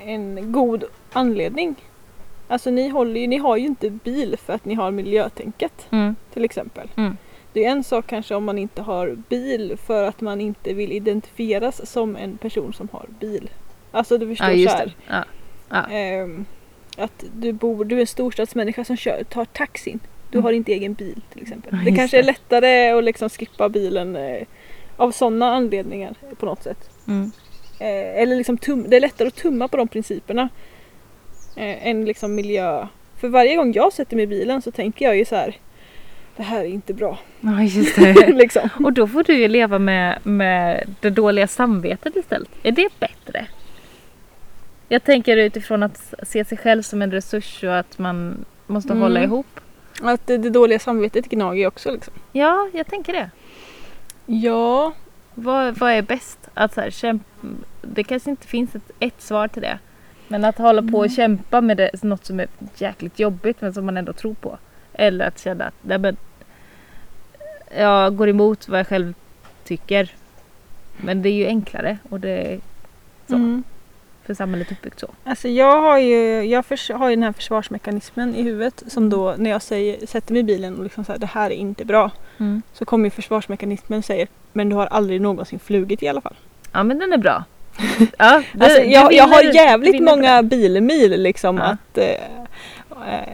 [0.06, 1.74] en god anledning.
[2.48, 6.16] Alltså ni, håller ju, ni har ju inte bil för att ni har miljötänket Mm,
[6.32, 6.88] till exempel.
[6.96, 7.16] Mm.
[7.52, 10.92] Det är en sak kanske om man inte har bil för att man inte vill
[10.92, 13.50] identifieras som en person som har bil.
[13.90, 14.86] Alltså du förstår ja, så här.
[14.86, 14.92] det.
[15.08, 15.24] Ja.
[15.68, 15.96] Ja.
[15.96, 16.44] Ehm,
[16.96, 20.00] att du bor, du är en storstadsmänniska som kör, tar taxin.
[20.30, 20.44] Du Mm.
[20.44, 21.70] har inte egen bil till exempel.
[21.78, 24.42] Ja, Det kanske är lättare att liksom skippa bilen eh,
[24.96, 26.90] av sådana anledningar på något sätt.
[27.08, 27.32] Mm.
[27.78, 30.48] Eh, eller liksom tum, det är lättare att tumma på de principerna
[31.56, 32.86] eh, än liksom miljö.
[33.20, 35.56] För varje gång jag sätter mig i bilen så tänker jag ju så här.
[36.36, 37.18] Det här är inte bra.
[37.40, 38.32] ja, just det.
[38.32, 38.68] liksom.
[38.84, 42.48] Och då får du ju leva med, med det dåliga samvetet istället.
[42.62, 43.46] Är det bättre?
[44.88, 49.02] Jag tänker utifrån att se sig själv som en resurs och att man måste Mm.
[49.02, 49.46] hålla ihop.
[50.02, 52.14] Att det, det dåliga samvetet gnager också liksom.
[52.32, 53.30] Ja, jag tänker det.
[54.26, 54.92] Ja.
[55.34, 56.38] Vad, vad är bäst?
[56.54, 57.24] Att så här, kämpa,
[57.82, 59.78] det kanske inte finns ett, ett svar till det.
[60.28, 61.16] Men att hålla på och Mm.
[61.16, 64.58] kämpa med det, något som är jäkligt jobbigt men som man ändå tror på.
[64.92, 66.16] Eller att känna att nej, men,
[67.76, 69.14] jag går emot vad jag själv
[69.64, 70.10] tycker.
[70.96, 72.60] Men det är ju enklare och det är
[73.28, 73.34] så.
[73.34, 73.64] Mm.
[74.26, 75.08] För samhället uppbyggt så.
[75.24, 79.34] Alltså jag har ju, jag förs- har ju den här försvarsmekanismen i huvudet som då
[79.38, 82.10] när jag säger, sätter mig i bilen och liksom säger det här är inte bra.
[82.40, 82.62] Mm.
[82.72, 86.34] Så kommer ju försvarsmekanismen och säger men du har aldrig någonsin flugit i alla fall.
[86.72, 87.44] Ja men den är bra.
[88.18, 91.64] Ja, det- Alltså, jag, jag har jävligt många bilmil liksom Ja.
[91.64, 92.43] att, eh,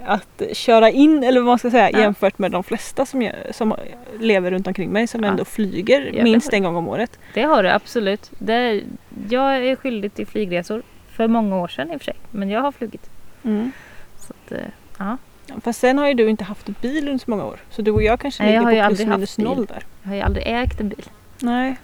[0.06, 1.98] att köra in eller vad man ska säga Ja.
[1.98, 3.74] jämfört med de flesta som, jag, som
[4.20, 5.28] lever runt omkring mig som Ja.
[5.30, 7.18] ändå flyger Ja, minst en gång om året.
[7.34, 8.30] Det har du absolut.
[8.38, 8.82] Det,
[9.30, 10.82] jag är skyldig till flygresor
[11.16, 12.16] för många år sedan i och för sig.
[12.30, 13.10] Men jag har flugit.
[13.42, 13.72] Mm.
[14.18, 14.58] Så att, eh,
[14.98, 15.16] ja.
[15.62, 18.02] Fast sen har ju du inte haft bil under så många år så du och
[18.02, 19.82] jag kanske Nej, jag ligger på plus minus noll där.
[20.02, 21.04] Jag har ju aldrig ägt en bil.
[21.38, 21.76] Nej.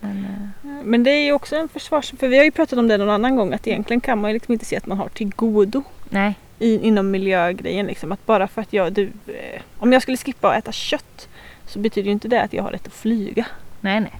[0.00, 0.26] Men,
[0.64, 2.12] eh, Men det är ju också en försvars...
[2.18, 4.34] För vi har ju pratat om det någon annan gång att egentligen kan man ju
[4.34, 6.34] liksom inte se att man har till godo nej.
[6.62, 7.86] I, inom miljögrejen.
[7.86, 8.12] Liksom.
[8.12, 11.28] Att bara för att jag, du, eh, om jag skulle skippa att äta kött
[11.66, 13.46] så betyder ju inte det att jag har rätt att flyga.
[13.80, 14.12] Nej, nej.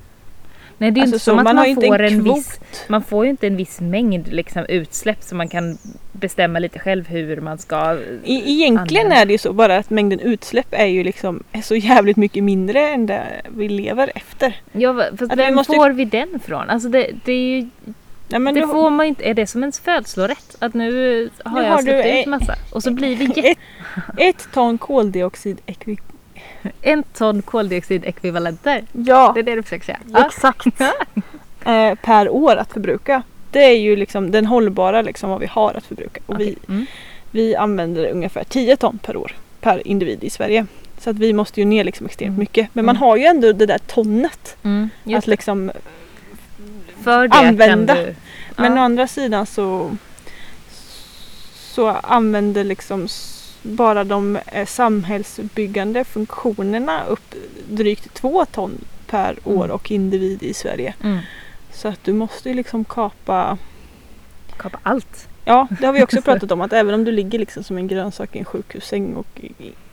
[0.79, 2.61] Nej, det är Alltså, inte så som att man man, får en en, viss...
[2.89, 5.79] Man får ju inte en viss mängd liksom, utsläpp så man kan
[6.13, 7.99] bestämma lite själv hur man ska...
[8.25, 9.23] I, egentligen Använd.
[9.23, 12.45] är det ju så bara att mängden utsläpp är ju liksom är så jävligt mycket
[12.45, 14.61] mindre än det vi lever efter.
[14.73, 16.71] Ja, fast vi vem måste- får vi den från?
[16.71, 17.69] Alltså det, det är ju...
[18.29, 19.25] Nej, men det du, får man inte...
[19.29, 20.57] Är det som ens födslorätt?
[20.59, 23.41] Att nu har Nu jag har släppt ut massa och så blir vi jätte...
[23.49, 23.59] ett,
[24.17, 25.99] ett ton koldioxid ekvi...
[26.83, 28.85] en ton koldioxidekvivalenter.
[28.93, 29.99] Ja, Det är det du försöker säga?
[30.13, 30.27] Ja.
[30.27, 30.67] exakt.
[31.65, 33.23] eh, per år att förbruka.
[33.51, 36.21] Det är ju liksom den hållbara liksom vad vi har att förbruka.
[36.27, 36.57] Och vi, Okej.
[36.69, 36.87] Mm.
[37.31, 40.67] vi använder ungefär 10 ton per år per individ i Sverige.
[40.99, 42.39] Så att vi måste ju ner liksom extremt Mm.
[42.41, 42.69] mycket.
[42.73, 43.03] Men man Mm.
[43.09, 44.57] har ju ändå det där tonnet.
[44.63, 44.91] Mm.
[45.17, 45.73] Att liksom,
[47.03, 47.95] för det använda.
[47.95, 48.15] kan du...
[48.57, 48.83] men å ja.
[48.83, 49.97] andra sidan så,
[51.75, 53.09] så använder liksom
[53.63, 57.35] bara de eh, samhällsbyggande funktionerna upp
[57.69, 58.73] drygt 2 ton
[59.07, 59.75] per år Mm.
[59.75, 60.95] och individ i Sverige.
[61.05, 61.19] Mm.
[61.73, 63.59] Så att du måste ju liksom kapa
[64.57, 65.29] Kapa allt.
[65.45, 67.89] Ja, det har vi också pratat om att även om du ligger liksom som en
[67.89, 69.41] grönsak i en sjukhussäng och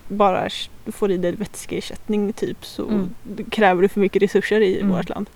[0.07, 0.49] bara
[0.87, 3.09] får i dig vätskeersättning typ så Mm.
[3.51, 4.91] kräver du för mycket resurser i Mm.
[4.95, 5.29] vårt land.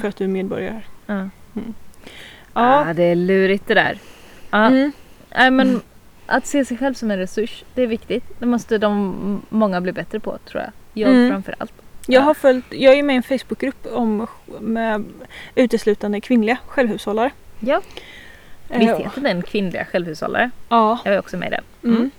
[0.00, 0.82] För att du är medborgare.
[1.06, 1.28] Ja.
[1.52, 1.62] Ja.
[2.52, 3.98] Ah, det är lurigt det där.
[4.50, 4.66] Ja.
[4.66, 4.92] Mm.
[5.36, 5.80] Nej, men
[6.26, 8.24] att se sig själv som en resurs, det är viktigt.
[8.38, 10.72] Det måste de många bli bättre på tror jag.
[11.04, 11.30] Jag Mm.
[11.30, 11.72] framför allt.
[12.06, 12.24] Jag Ja.
[12.24, 14.26] har följt, jag är med i en Facebookgrupp om
[14.60, 15.04] med
[15.54, 17.30] uteslutande kvinnliga självhushållare.
[17.60, 17.82] Ja,
[18.70, 20.50] Eh, visst heter den kvinnliga självhushållare?
[20.68, 20.98] Ja.
[21.04, 21.64] Jag är också med i den.
[21.84, 21.96] Mm.
[21.96, 22.10] Mm.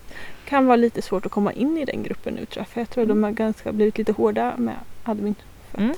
[0.46, 2.68] Kan vara lite svårt att komma in i den gruppen nu tror jag.
[2.68, 5.36] För jag tror de har ganska blivit lite hårda med admin.
[5.72, 5.96] För att- Mm.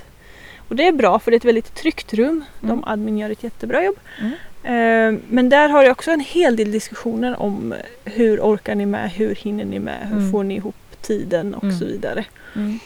[0.68, 2.44] Och det är bra för det är ett väldigt tryggt rum.
[2.60, 2.84] De Mm.
[2.86, 3.96] admin gör ett jättebra jobb.
[4.20, 4.32] Mm.
[4.62, 9.10] Eh, men där har jag också en hel del diskussioner om hur orkar ni med,
[9.10, 10.32] hur hinner ni med, hur Mm.
[10.32, 11.76] får ni ihop tiden och Mm.
[11.78, 12.24] så vidare.
[12.56, 12.78] Mm.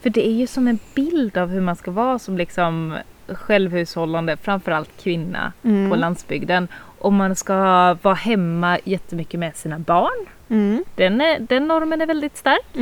[0.00, 2.94] För det är ju som en bild av hur man ska vara som liksom
[3.28, 5.90] självhushållande, framförallt kvinna Mm.
[5.90, 6.68] på landsbygden.
[6.98, 7.54] Och man ska
[8.02, 10.26] vara hemma jättemycket med sina barn.
[10.94, 12.76] Den, är, den normen är väldigt stark.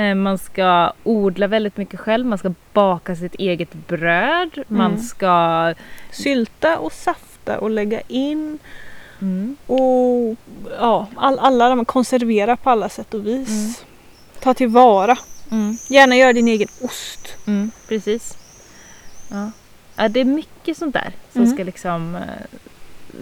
[0.00, 5.02] Eh, Man ska odla väldigt mycket själv, man ska baka sitt eget bröd, man Mm.
[5.02, 5.74] ska...
[6.10, 8.58] Sylta och safta och lägga in.
[9.20, 9.56] Mm.
[9.66, 10.36] Och
[10.80, 13.48] ja, all, alla de konservera på alla sätt och vis.
[13.48, 13.72] Mm.
[14.40, 15.18] Ta tillvara.
[15.50, 15.76] Mm.
[15.88, 17.36] Gärna göra din egen ost.
[17.46, 18.38] Mm, precis.
[19.30, 19.50] Ja.
[19.96, 21.54] ja, det är mycket sånt där som Mm.
[21.54, 22.14] ska liksom...
[22.16, 22.22] eh,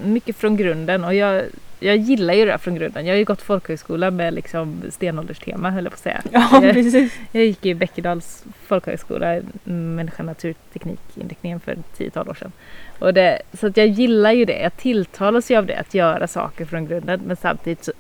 [0.04, 1.42] Mycket från grunden och jag,
[1.80, 3.06] jag gillar ju det där från grunden.
[3.06, 6.22] Jag har ju gått folkhögskola med liksom stenålderstema höll jag på att säga.
[6.32, 7.12] Ja, jag, precis.
[7.32, 12.52] jag gick i Bäckedals folkhögskola, människa naturteknikinriktningen för 10-12 år sedan.
[12.98, 14.58] Och det, så att jag gillar ju det.
[14.58, 17.20] Jag tilltalas ju av det, att göra saker från grunden.
[17.26, 17.92] Men samtidigt så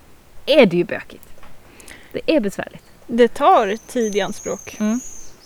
[0.46, 1.28] är det ju bökigt.
[2.12, 2.82] Det är besvärligt.
[3.06, 4.76] Det tar tid i anspråk.
[4.80, 5.00] Mm,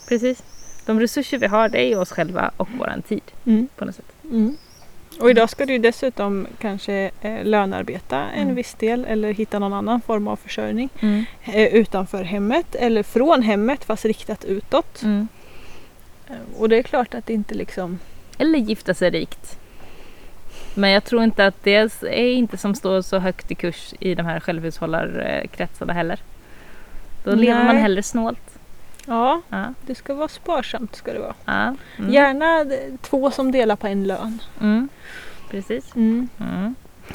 [0.08, 0.42] precis.
[0.86, 3.68] De resurser vi har det är ju oss själva och våran tid Mm.
[3.76, 4.12] på något sätt.
[4.24, 4.56] Mm.
[5.20, 8.54] Och idag ska du dessutom kanske eh, lönarbeta en Mm.
[8.54, 10.88] viss del eller hitta någon annan form av försörjning
[11.44, 15.02] eh, utanför hemmet eller från hemmet fast riktat utåt.
[15.02, 15.28] Mm.
[16.28, 17.98] Eh, Och det är klart att det inte liksom...
[18.38, 19.58] Eller gifta sig rikt.
[20.74, 24.14] Men jag tror inte att det är inte som står så högt i kurs i
[24.14, 26.20] de här självhushållarkretsarna heller.
[27.24, 27.82] Då lever man Nej.
[27.82, 28.58] hellre snålt.
[29.06, 31.34] Ja, Ja, det ska vara sparsamt ska det vara.
[31.44, 31.74] ja.
[31.98, 32.12] Mm.
[32.12, 32.64] Gärna
[33.02, 34.42] två som delar på en lön.
[34.60, 34.88] Mm.
[35.50, 35.96] Precis.
[35.96, 36.28] Mm.
[36.40, 36.74] Mm.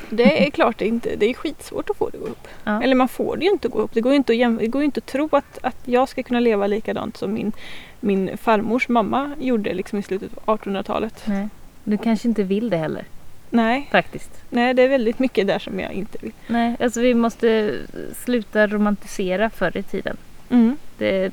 [0.09, 2.47] Det är klart det är inte, det är skitsvårt att få det att gå ihop.
[2.63, 2.83] Ja.
[2.83, 3.91] Eller man får det ju inte att gå ihop.
[3.93, 6.39] Det går ju inte att, det går inte att tro att, att jag ska kunna
[6.39, 7.51] leva likadant som min,
[7.99, 11.23] min farmors mamma gjorde liksom i slutet av 1800-talet.
[11.25, 11.49] Nej.
[11.83, 13.05] Du kanske inte vill det heller
[13.49, 14.31] Nej, faktiskt.
[14.49, 16.31] nej, det är väldigt mycket där som jag inte vill.
[16.47, 17.75] Nej, alltså vi måste
[18.25, 20.17] sluta romantisera förr i tiden.
[20.49, 20.77] Mm.
[20.97, 21.31] Det,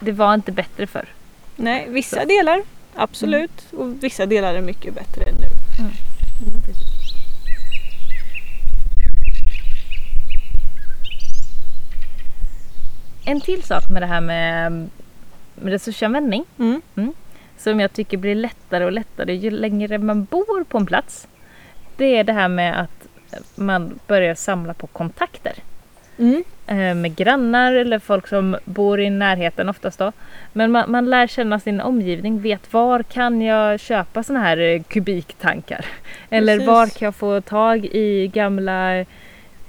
[0.00, 1.08] det var inte bättre förr.
[1.56, 2.62] Nej, vissa delar
[2.94, 5.46] absolut och vissa delar är mycket bättre än nu.
[13.24, 14.72] En till sak med det här med,
[15.54, 16.82] med resursanvändning Mm.
[17.58, 21.28] som jag tycker blir lättare och lättare ju längre man bor på en plats.
[21.96, 23.08] Det är det här med att
[23.54, 25.54] man börjar samla på kontakter.
[26.18, 26.44] Mm.
[26.66, 30.12] eh, Med grannar eller folk som bor i närheten oftast då.
[30.52, 34.82] Men man, man lär känna sin omgivning, vet var kan jag köpa såna här eh,
[34.82, 35.84] kubiktankar?
[36.30, 36.68] Eller Precis.
[36.68, 39.04] var kan jag få tag i gamla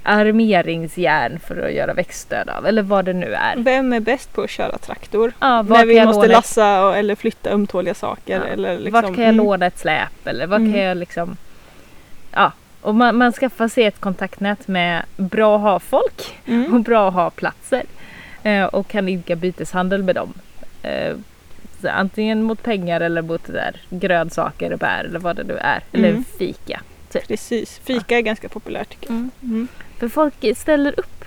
[0.02, 2.66] armeringsjärn för att göra växtstöd av?
[2.66, 3.56] Eller vad det nu är.
[3.56, 5.32] Vem är bäst på att köra traktor?
[5.40, 8.36] Ja, var När vi måste låna lassa och, eller flytta ömtåliga saker.
[8.36, 8.52] Ja.
[8.52, 9.36] Eller liksom, Vart kan jag mm.
[9.36, 10.72] låna ett släp eller vad Mm.
[10.72, 11.36] kan jag liksom...
[12.32, 16.74] Ja, och man, man skaffar sig ett kontaktnät med bra att ha folk Mm.
[16.74, 17.82] och bra att ha platser.
[18.42, 20.32] Eh, och kan idka byteshandel med dem.
[20.82, 21.16] Eh,
[21.92, 25.82] antingen mot pengar eller mot det där, grönsaker och bär eller vad det nu är.
[25.92, 26.24] Eller Mm.
[26.38, 26.80] fika.
[27.28, 29.16] Precis, fika är ganska populärt tycker jag.
[29.16, 29.30] Mm.
[29.42, 29.68] Mm.
[29.98, 31.24] För folk ställer upp.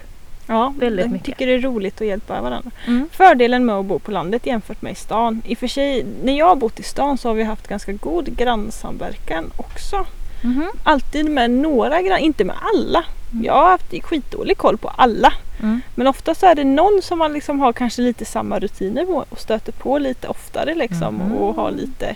[0.47, 1.25] Ja, Väldigt de mycket.
[1.25, 2.71] tycker det är roligt att hjälpa varandra.
[3.11, 5.41] Fördelen med att bo på landet jämfört med i stan.
[5.45, 7.91] I och för sig, när jag har bott i stan så har vi haft ganska
[7.91, 10.05] god grannsamverkan också.
[10.43, 10.69] Mhm.
[10.83, 13.03] Alltid med några grannar, inte med alla.
[13.31, 13.45] Mm.
[13.45, 15.33] Jag har haft skitdålig koll på alla.
[15.61, 15.81] Mm.
[15.95, 19.25] Men ofta så är det någon som man liksom har kanske lite samma rutiner på
[19.29, 21.15] och stöter på lite oftare liksom.
[21.15, 21.31] Mhm.
[21.31, 22.15] Och har lite,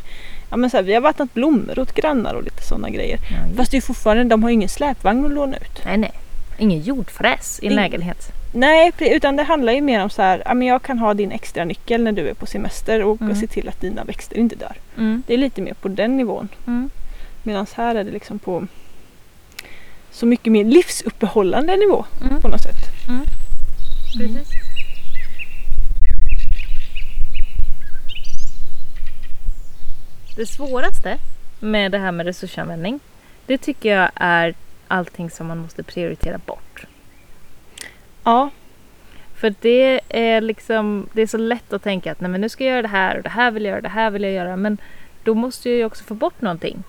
[0.49, 3.17] ja men så här, vi har vattnat blommor åt grannar och lite sådana grejer.
[3.31, 5.81] Ja, Fast det är fortfarande, de har ju ingen släpvagn att låna ut.
[5.85, 6.11] Nej, nej.
[6.59, 8.31] Ingen jordfräs i en Ing- lägenhet.
[8.53, 11.31] Nej, utan det handlar ju mer om så här, ja, men jag kan ha din
[11.31, 13.35] extra nyckel när du är på semester och Mm.
[13.35, 14.75] se till att dina växter inte dör.
[14.97, 15.23] Mm.
[15.27, 16.47] Det är lite mer på den nivån.
[17.43, 17.53] Mm.
[17.53, 18.67] Medan här är det liksom på
[20.11, 22.41] så mycket mer livsuppehållande nivå Mm.
[22.41, 22.77] på något sätt.
[24.17, 24.47] Precis.
[30.35, 31.17] Det svåraste
[31.59, 32.99] med det här med resursanvändning,
[33.45, 34.53] det tycker jag är
[34.87, 36.85] allting som man måste prioritera bort.
[38.23, 38.49] Ja,
[39.35, 42.63] För det är liksom, det är så lätt att tänka att nej men nu ska
[42.63, 44.55] jag göra det här och det här vill jag göra, det här vill jag göra.
[44.55, 44.77] Men
[45.23, 46.83] då måste jag ju också få bort någonting.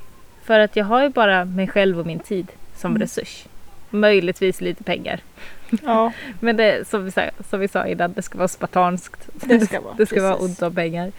[0.48, 3.00] För att jag har ju bara mig själv och min tid som Mm.
[3.02, 3.44] resurs.
[3.90, 5.20] Möjligtvis lite pengar.
[5.82, 9.28] ja Men det, som, vi sa, som vi sa innan, det ska vara spartanskt.
[9.34, 9.94] det ska vara.
[9.98, 11.12] Det ska vara ont om pengar.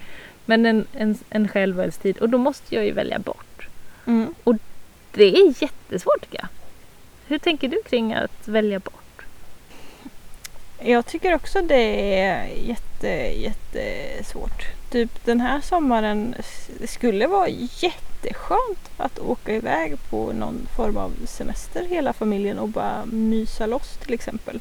[0.46, 2.18] Men en, en, en själv och ens tid.
[2.18, 3.68] Och då måste jag ju välja bort.
[4.08, 4.34] Mm.
[5.14, 6.48] Det är jättesvårt tycker jag.
[7.28, 9.26] Hur tänker du kring att välja bort?
[10.80, 13.08] Jag tycker också det är jätte,
[13.40, 14.64] jättesvårt.
[14.92, 16.36] Typ den här sommaren,
[16.86, 17.48] skulle vara
[18.24, 23.98] jätteskönt att åka iväg på någon form av semester hela familjen och bara mysa loss
[24.04, 24.60] till exempel.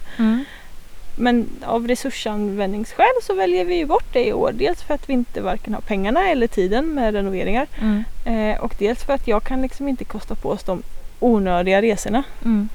[1.21, 4.53] Men av resursanvändningsskäl så väljer vi ju bort det i år.
[4.53, 7.67] Dels för att vi inte varken har pengarna eller tiden med renoveringar.
[7.81, 8.05] Mm.
[8.25, 10.83] Eh, och dels för att jag kan liksom inte kosta på oss de
[11.21, 12.23] onödiga resorna.
[12.45, 12.69] Mm.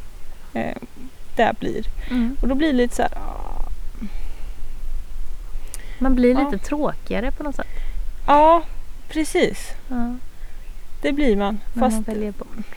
[0.54, 0.78] Eh,
[1.36, 1.86] det blir.
[2.10, 2.38] Mm.
[2.42, 3.66] Och då blir det lite så här, ah,
[6.00, 6.50] Man blir Ja.
[6.50, 7.68] lite tråkigare på något sätt.
[8.28, 8.62] Ja,
[9.10, 9.70] precis.
[9.90, 10.16] Ja,
[11.04, 11.60] Det blir man.
[11.74, 12.76] när man Fast väljer bort.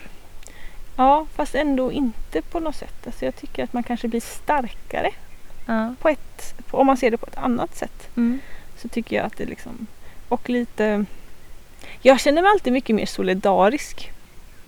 [0.95, 2.95] Ja, fast ändå inte på något sätt.
[3.05, 5.11] Alltså jag tycker att man kanske blir starkare
[5.65, 5.95] Ja.
[6.01, 8.09] på ett, om man ser det på ett annat sätt.
[8.17, 8.39] Mm.
[8.77, 9.87] Så tycker jag att det liksom,
[10.29, 11.05] och lite,
[12.01, 14.11] jag känner mig alltid mycket mer solidarisk.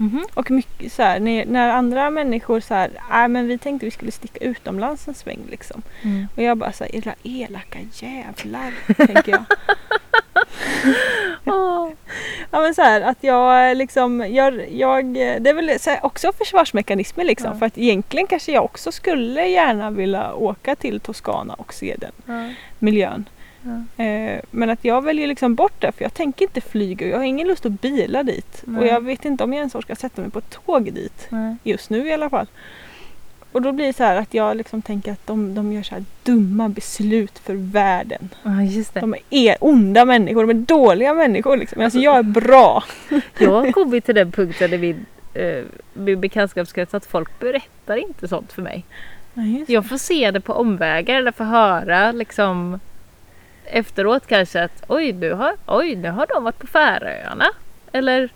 [0.01, 0.25] Mhm.
[0.33, 3.91] Och mycket så här, när, när andra människor så här, nej men vi tänkte vi
[3.91, 5.81] skulle sticka utomlands en sväng liksom.
[6.01, 6.27] Mm.
[6.35, 8.73] Och jag bara så här, era elaka jävlar,
[9.05, 9.43] tänker jag.
[12.51, 16.31] Ja men så här att jag liksom, jag, jag det är väl så här, också
[16.37, 17.51] försvarsmekanismer liksom.
[17.53, 17.59] Ja.
[17.59, 22.11] För att egentligen kanske jag också skulle gärna vilja åka till Toscana och se den
[22.25, 22.53] Ja.
[22.79, 23.29] miljön.
[23.61, 24.03] Ja.
[24.03, 27.17] Eh, men att jag väljer liksom bort det för jag tänker inte flyga och jag
[27.17, 28.61] har ingen lust att bila dit.
[28.65, 28.81] Nej.
[28.81, 31.27] Och jag vet inte om jag ens orkar sätta mig på ett tåg dit.
[31.29, 31.55] Nej.
[31.63, 32.47] Just nu i alla fall.
[33.51, 35.95] Och då blir det så här att jag liksom tänker att de, de gör så
[35.95, 38.29] här dumma beslut för världen.
[38.43, 38.99] Ja, just det.
[38.99, 41.81] De är onda människor, de är dåliga människor liksom.
[41.81, 42.83] Alltså jag är bra.
[43.39, 48.27] Jag har kommit till den punkten i min, eh, min bekantskapskrets att folk berättar inte
[48.27, 48.85] sånt för mig.
[49.67, 52.79] Jag får se det på omvägar eller får höra liksom
[53.71, 57.45] efteråt kanske att oj nu har, oj, nu har de varit på Färöarna.
[57.91, 58.29] Eller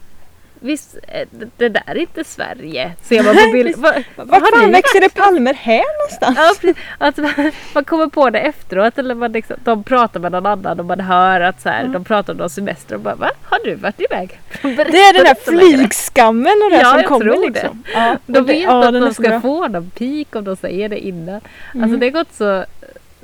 [0.60, 2.92] visst, eh, det- det där är inte Sverige.
[3.02, 3.76] Ser man på bild.
[3.78, 6.60] Vad Vart fan växer det palmer här någonstans?
[6.64, 10.46] Ja, att man, man kommer på det efteråt eller man liksom, de pratar med någon
[10.46, 11.92] annan och man hör att så här, Mm.
[11.92, 13.30] de pratar om någon semester och bara va?
[13.44, 14.40] Har du varit iväg?
[14.62, 15.36] De Det är den längre.
[15.78, 17.50] flygskammen och det Ja, som kommer tror det.
[17.50, 17.84] liksom.
[17.94, 19.42] Ja, De det- vet ja, att den de ska bra.
[19.42, 21.36] få någon pik om de säger det innan.
[21.36, 21.44] Alltså
[21.74, 22.00] Mm.
[22.00, 22.66] det har gått så,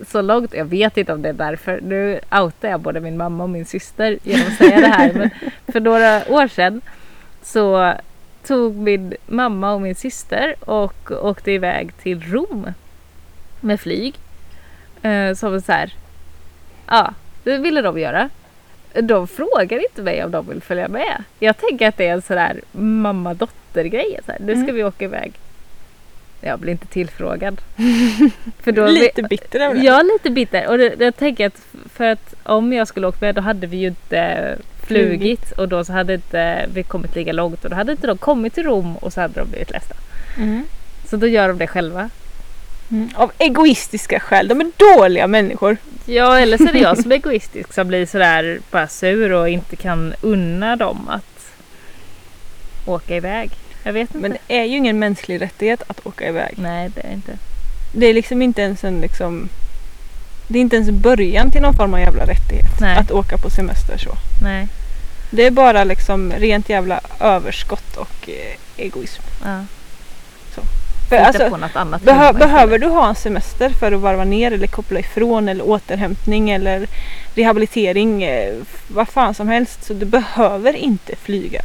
[0.08, 0.54] så långt.
[0.54, 1.80] Jag vet inte om det är därför.
[1.82, 5.14] Nu outar jag både min mamma och min syster genom att säga det här.
[5.14, 5.30] Men
[5.68, 6.82] för några år sedan
[7.44, 7.94] så
[8.48, 12.68] tog min mamma och min syster och åkte iväg till Rom
[13.62, 14.16] med flyg.
[15.02, 15.94] Eh, som så här,
[16.88, 18.30] ja, det ville de göra.
[19.02, 21.24] De frågar inte mig om de vill följa med.
[21.40, 24.20] Jag tänker att det är en sån där mamma-dotter-grej.
[24.26, 24.76] Så här, Nu ska Mm.
[24.76, 25.34] vi åka iväg.
[26.41, 27.62] Jag blir inte tillfrågad.
[28.63, 31.62] För då Lite bitter jag är lite bitter och det, jag tänker att
[31.93, 35.86] för att om jag skulle åkt med då hade vi ju inte flugit och då
[35.86, 38.97] så hade inte vi kommit lika långt och då hade inte de kommit till Rom
[38.97, 39.95] och så hade de blivit ledsna.
[40.38, 40.63] Mm.
[41.10, 42.10] Så då gör de det själva.
[42.91, 43.10] Mm.
[43.15, 44.47] Av egoistiska skäl.
[44.47, 45.78] De är dåliga människor.
[46.06, 49.49] Ja eller så är det jag som är egoistisk som blir sådär bara sur och
[49.49, 51.52] inte kan unna dem att
[52.86, 53.52] åka iväg.
[53.84, 54.18] Jag vet inte.
[54.18, 56.54] Men det är ju ingen mänsklig rättighet att åka iväg.
[56.58, 57.38] Nej det är inte.
[57.92, 59.50] Det är liksom inte ens en liksom
[60.48, 62.98] det är inte ens början till någon form av jävla rättighet Nej.
[62.98, 64.10] att åka på semester så.
[64.44, 64.68] Nej.
[65.30, 69.22] Det är bara liksom rent jävla överskott och eh, egoism.
[69.46, 69.65] Ja.
[71.10, 72.02] För, Hitta alltså, på något annat.
[72.02, 76.50] behö, behöver du ha en semester för att varva ner eller koppla ifrån eller återhämtning
[76.50, 76.88] eller
[77.36, 78.54] rehabilitering, eh,
[78.88, 79.86] vad fan som helst.
[79.86, 81.62] Så du behöver inte flyga.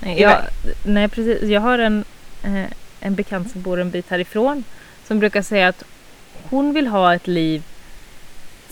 [0.00, 0.38] Nej, jag,
[0.84, 1.42] nej precis.
[1.50, 2.04] Jag har en,
[2.42, 2.64] eh,
[3.00, 4.64] en bekant som bor en bit härifrån
[5.06, 5.84] som brukar säga att
[6.50, 7.62] hon vill ha ett liv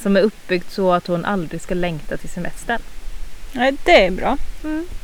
[0.02, 2.80] som är uppbyggt så att hon aldrig ska längta till semestern.
[3.52, 4.36] Nej, det är bra.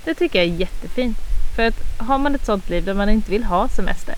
[0.04, 1.16] Det tycker jag är jättefint.
[1.56, 4.14] För att har man ett sånt liv där man inte vill ha semester,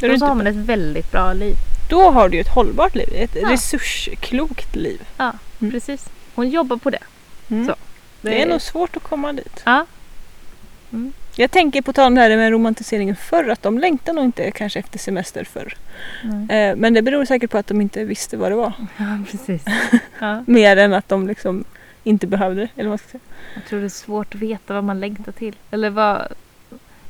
[0.00, 1.54] Då, då så har man ett väldigt bra liv.
[1.90, 3.50] då har du ju ett hållbart liv, ett Ja.
[3.50, 5.00] resursklokt liv.
[5.16, 5.72] Ja, Mm.
[5.72, 6.04] precis.
[6.34, 7.02] Hon jobbar på det.
[7.50, 7.66] Mm.
[7.66, 7.74] Så.
[8.22, 9.62] Det är nog svårt att komma dit.
[9.64, 9.86] Ja.
[11.36, 14.50] Jag tänker på tal om det här med romantiseringen förr, att de längtar nog inte
[14.50, 15.76] kanske efter semester förr.
[16.22, 16.50] Mm.
[16.50, 18.72] Eh, men det beror säkert på att de inte visste vad det var.
[18.96, 19.64] Ja, precis.
[20.18, 20.44] Ja.
[20.46, 21.64] Mer än att de liksom
[22.04, 22.68] inte behövde det.
[22.76, 23.20] Eller vad ska säga.
[23.54, 25.56] Jag tror det är svårt att veta vad man längtar till.
[25.70, 26.28] Eller vad...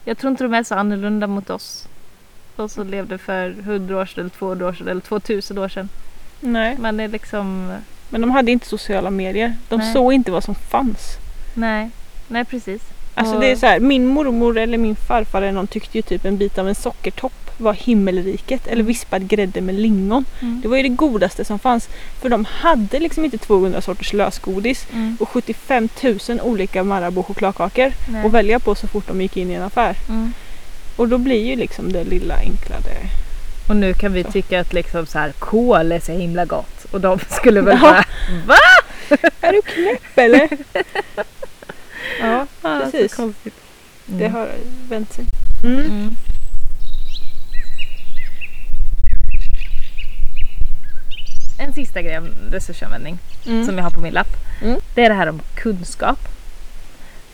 [0.05, 1.89] Jag tror inte de är så annorlunda mot oss.
[2.57, 5.89] De som levde för 100 år sedan, eller 200 år sedan, eller 2000 år sedan.
[6.41, 7.73] Nej, Man är liksom...
[8.09, 9.55] men de hade inte sociala medier.
[9.69, 9.93] De Nej.
[9.93, 11.17] såg inte vad som fanns.
[11.55, 11.91] Nej,
[12.29, 12.83] nej precis.
[13.15, 16.25] Alltså det är så här, min mormor eller min farfar eller någon tyckte ju typ
[16.25, 18.67] en bit av en sockertopp var himmelriket.
[18.67, 18.87] Eller Mm.
[18.87, 20.25] vispad grädde med lingon.
[20.43, 20.61] Mm.
[20.63, 21.89] Det var ju det godaste som fanns.
[22.23, 25.17] För de hade liksom inte 200 sorters lösgodis Mm.
[25.21, 25.89] och 75
[26.29, 28.27] 000 olika Marabou chokladkakor Nej.
[28.27, 29.97] att välja på så fort de gick in i en affär.
[30.09, 30.33] Mm.
[30.97, 32.99] Och då blir ju liksom det lilla enkla det.
[33.69, 34.31] Och nu kan vi Så.
[34.33, 36.85] tycka att liksom så här, kol är så himla gott.
[36.91, 37.89] Och de skulle väl Ja.
[37.91, 38.05] bara
[38.47, 38.57] Va?
[39.41, 40.49] Är du knäpp eller?
[42.27, 43.11] ja, Ja, Precis.
[43.11, 43.55] Så konstigt.
[44.07, 44.33] det Mm.
[44.35, 44.49] har
[44.89, 45.25] vänt sig.
[45.65, 45.81] Mm.
[45.81, 46.17] Mm.
[51.59, 53.67] En sista grej om resursanvändning Mm.
[53.67, 54.37] som jag har på min lapp.
[54.63, 54.81] Mm.
[54.95, 56.19] Det är det här om kunskap.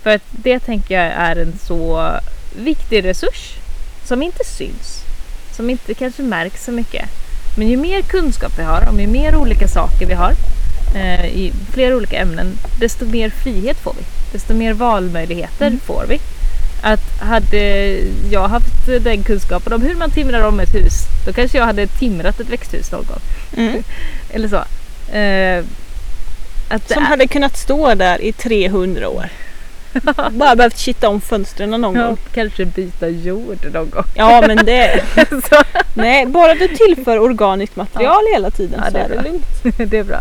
[0.03, 2.11] För att det tänker jag är en så
[2.57, 3.55] viktig resurs
[4.05, 5.01] som inte syns.
[5.57, 7.09] Som inte kanske märks så mycket.
[7.59, 10.33] Men ju mer kunskap vi har, om ju mer olika saker vi har
[10.97, 14.05] eh, i flera olika ämnen, desto mer frihet får vi.
[14.33, 15.81] Desto mer valmöjligheter Mm.
[15.81, 16.21] får vi.
[16.83, 17.97] Att hade
[18.31, 20.93] jag haft den kunskapen om hur man timrar om ett hus,
[21.27, 23.21] då kanske jag hade timrat ett växthus någon gång.
[23.57, 23.83] Mm.
[24.31, 24.57] Eller så.
[25.17, 25.65] Eh,
[26.87, 29.29] Som är- hade kunnat stå där i 300 år.
[30.31, 32.17] Bara behövt kitta om fönstren någon ja, gång.
[32.35, 34.05] kanske byta jord någon gång.
[34.15, 35.03] Ja men det...
[35.95, 39.91] Nej, bara du tillför organiskt material hela tiden Ja, så det är är det lugnt.
[39.91, 40.21] det är bra.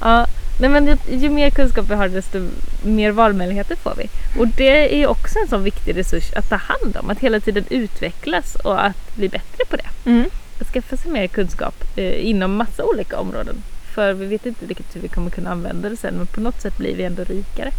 [0.00, 0.26] Ja,
[0.60, 2.48] nej men ju, mer kunskap vi har desto
[2.82, 4.08] mer valmöjligheter får vi.
[4.40, 7.10] Och det är också en sån viktig resurs att ta hand om.
[7.10, 10.10] Att hela tiden utvecklas och att bli bättre på det.
[10.10, 10.24] Mm.
[10.60, 13.62] Att skaffa sig mer kunskap eh, inom massa olika områden.
[13.94, 16.60] För vi vet inte riktigt hur vi kommer kunna använda det sen men på något
[16.62, 17.70] sätt blir vi ändå rikare.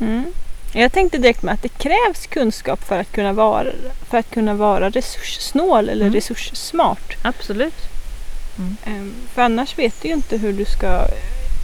[0.00, 0.24] Mm.
[0.74, 3.66] Jag tänkte direkt med att det krävs kunskap för att kunna vara,
[4.10, 6.14] för att kunna vara resurssnål eller Mm.
[6.14, 7.16] resurssmart.
[7.22, 7.74] Absolut.
[8.84, 11.06] Ehm, För annars vet du ju inte hur du ska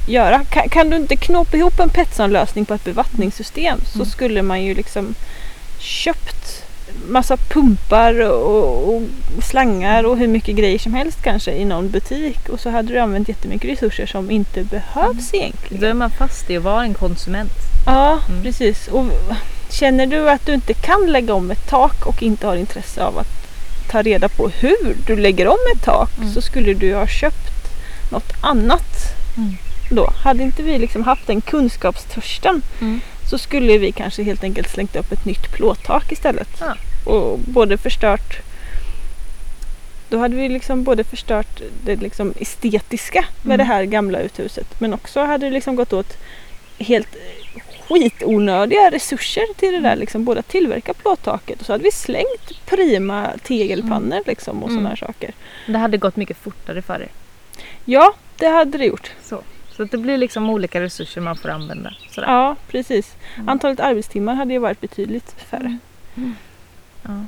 [0.06, 0.44] göra.
[0.44, 4.06] Kan, kan du inte knåpa ihop en Petson-lösning på ett bevattningssystem så Mm.
[4.10, 5.14] skulle man ju liksom
[5.78, 6.62] köpt
[7.08, 9.02] massa pumpar och, och
[9.42, 12.98] slangar och hur mycket grejer som helst kanske i någon butik och så hade du
[12.98, 15.80] använt jättemycket resurser som inte behövs egentligen.
[15.80, 17.52] Då är man fast i att vara en konsument.
[17.86, 18.42] Ja, Mm.
[18.42, 18.88] precis.
[18.88, 19.04] Och
[19.70, 23.18] känner du att du inte kan lägga om ett tak och inte har intresse av
[23.18, 23.28] att
[23.90, 26.32] ta reda på hur du lägger om ett tak Mm.
[26.34, 27.52] så skulle du ha köpt
[28.10, 29.14] något annat.
[29.36, 29.56] Mm.
[29.90, 30.10] Då.
[30.24, 33.00] Hade inte vi liksom haft den kunskapstörsten Mm.
[33.30, 36.48] så skulle vi kanske helt enkelt slängt upp ett nytt plåttak istället.
[36.60, 36.74] Ja.
[37.12, 38.40] Och både förstört
[40.08, 43.58] då hade vi liksom både förstört det liksom estetiska med Mm.
[43.58, 46.16] det här gamla uthuset men också hade det liksom gått åt
[46.78, 47.08] helt
[47.88, 49.98] skitonödiga resurser till det där Mm.
[49.98, 54.76] liksom både att tillverka plåttaket och så hade vi slängt prima tegelpannor liksom och Mm.
[54.78, 55.30] sådana här saker.
[55.66, 57.08] Det hade gått mycket fortare för er.
[57.84, 59.10] Ja, det hade det gjort.
[59.24, 59.42] Så.
[59.76, 61.94] Så det blir liksom olika resurser man får använda.
[62.10, 62.28] Sådär.
[62.28, 63.16] Ja, precis.
[63.34, 63.48] Mm.
[63.48, 65.78] Antalet arbetstimmar hade ju varit betydligt färre.
[67.02, 67.24] Ja.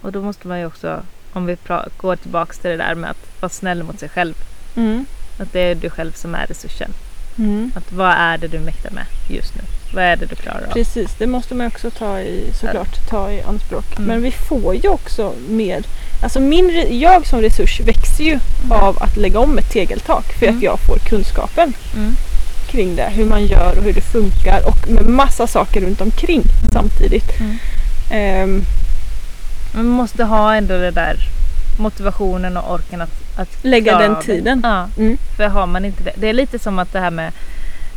[0.00, 1.02] Och då måste man ju också,
[1.32, 1.56] om vi
[1.96, 4.34] går tillbaks till det där med att vara snäll mot sig själv.
[4.76, 5.06] Mm.
[5.40, 6.90] Att det är du själv som är resursen.
[7.38, 7.72] Mm.
[7.74, 9.60] Att vad är det du mäktar med just nu?
[9.94, 10.72] Vad är det du klarar av?
[10.72, 13.84] Precis, det måste man också ta i, såklart ta i anspråk.
[13.96, 14.04] Mm.
[14.08, 15.82] Men vi får ju också mer,
[16.22, 18.38] alltså min, jag som resurs växer ju
[18.70, 20.56] av att lägga om ett tegeltak för Mm.
[20.56, 22.12] att jag får kunskapen Mm.
[22.68, 26.42] kring det, hur man gör och hur det funkar och med massa saker runt omkring
[26.72, 27.40] samtidigt.
[27.40, 27.58] Mm.
[28.10, 28.62] Ehm,
[29.74, 31.16] Men man måste ha ändå det där
[31.78, 34.60] motivationen och orken att, att Lägga den tiden.
[34.64, 35.18] Ja, Mm.
[35.36, 36.12] för har man inte det.
[36.16, 37.32] Det är lite som att det här med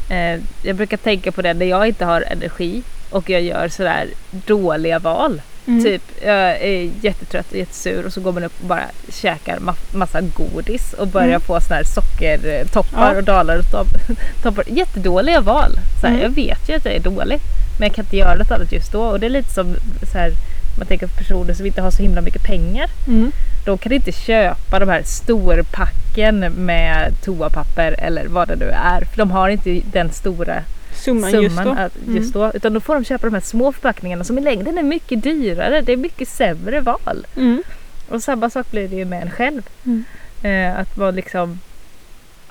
[0.09, 4.07] eh, Jag brukar tänka på det när jag inte har energi och jag gör sådär
[4.31, 5.41] dåliga val.
[5.67, 5.83] mm.
[5.83, 9.95] Typ jag är jättetrött och jättesur och så går man upp och bara käkar ma-
[9.95, 11.41] massa godis och börjar Mm.
[11.41, 13.17] få såna här sockertoppar Ja.
[13.17, 14.63] och dalar och topp- toppar.
[14.67, 15.71] Jättedåliga val.
[16.01, 16.21] Så här, Mm.
[16.21, 17.39] Jag vet ju att jag är dålig
[17.79, 19.75] men jag kan inte göra något annat just då och det är lite som
[20.11, 20.31] så här,
[20.77, 22.89] man tänker på personer som inte har så himla mycket pengar.
[23.07, 23.31] Mm.
[23.65, 29.01] De kan inte köpa de här storpacken med toapapper eller vad det nu är.
[29.01, 31.71] För de har inte den stora Summan, summan just då.
[31.71, 32.51] att, just då.
[32.53, 35.81] Utan då får de köpa de här små förpackningarna som i längden är mycket dyrare.
[35.81, 37.27] Det är mycket sämre val.
[37.35, 37.63] Mm.
[38.09, 39.61] Och samma sak blir det ju med en själv.
[39.85, 40.03] Mm.
[40.43, 41.59] Eh, att man liksom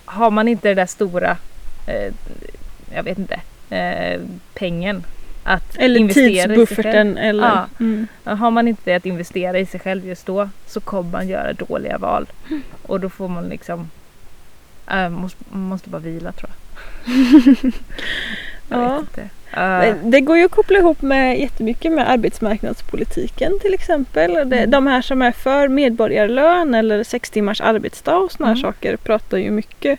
[0.05, 1.37] Har man inte det där stora
[1.87, 2.13] eh,
[2.95, 3.41] Jag vet inte
[3.77, 4.21] eh,
[4.55, 5.05] Pengen
[5.49, 7.18] att Eller investera i sig själv.
[7.18, 7.44] eller...
[7.49, 7.66] Ja.
[7.80, 8.07] Mm.
[8.24, 11.53] Har man inte det att investera i sig själv just då så kommer man göra
[11.53, 12.26] dåliga val.
[12.82, 13.90] Och då får man liksom
[14.90, 17.14] äh, måste, man måste bara vila tror jag.
[18.68, 18.88] jag Ja.
[18.92, 19.28] vet inte.
[19.53, 24.36] Men Det går ju att koppla ihop med jättemycket med arbetsmarknadspolitiken till exempel.
[24.36, 24.70] Mm.
[24.70, 28.62] De här som är för medborgarlön eller sex timmars arbetsdag och sådana här Mm.
[28.72, 29.99] saker pratar ju mycket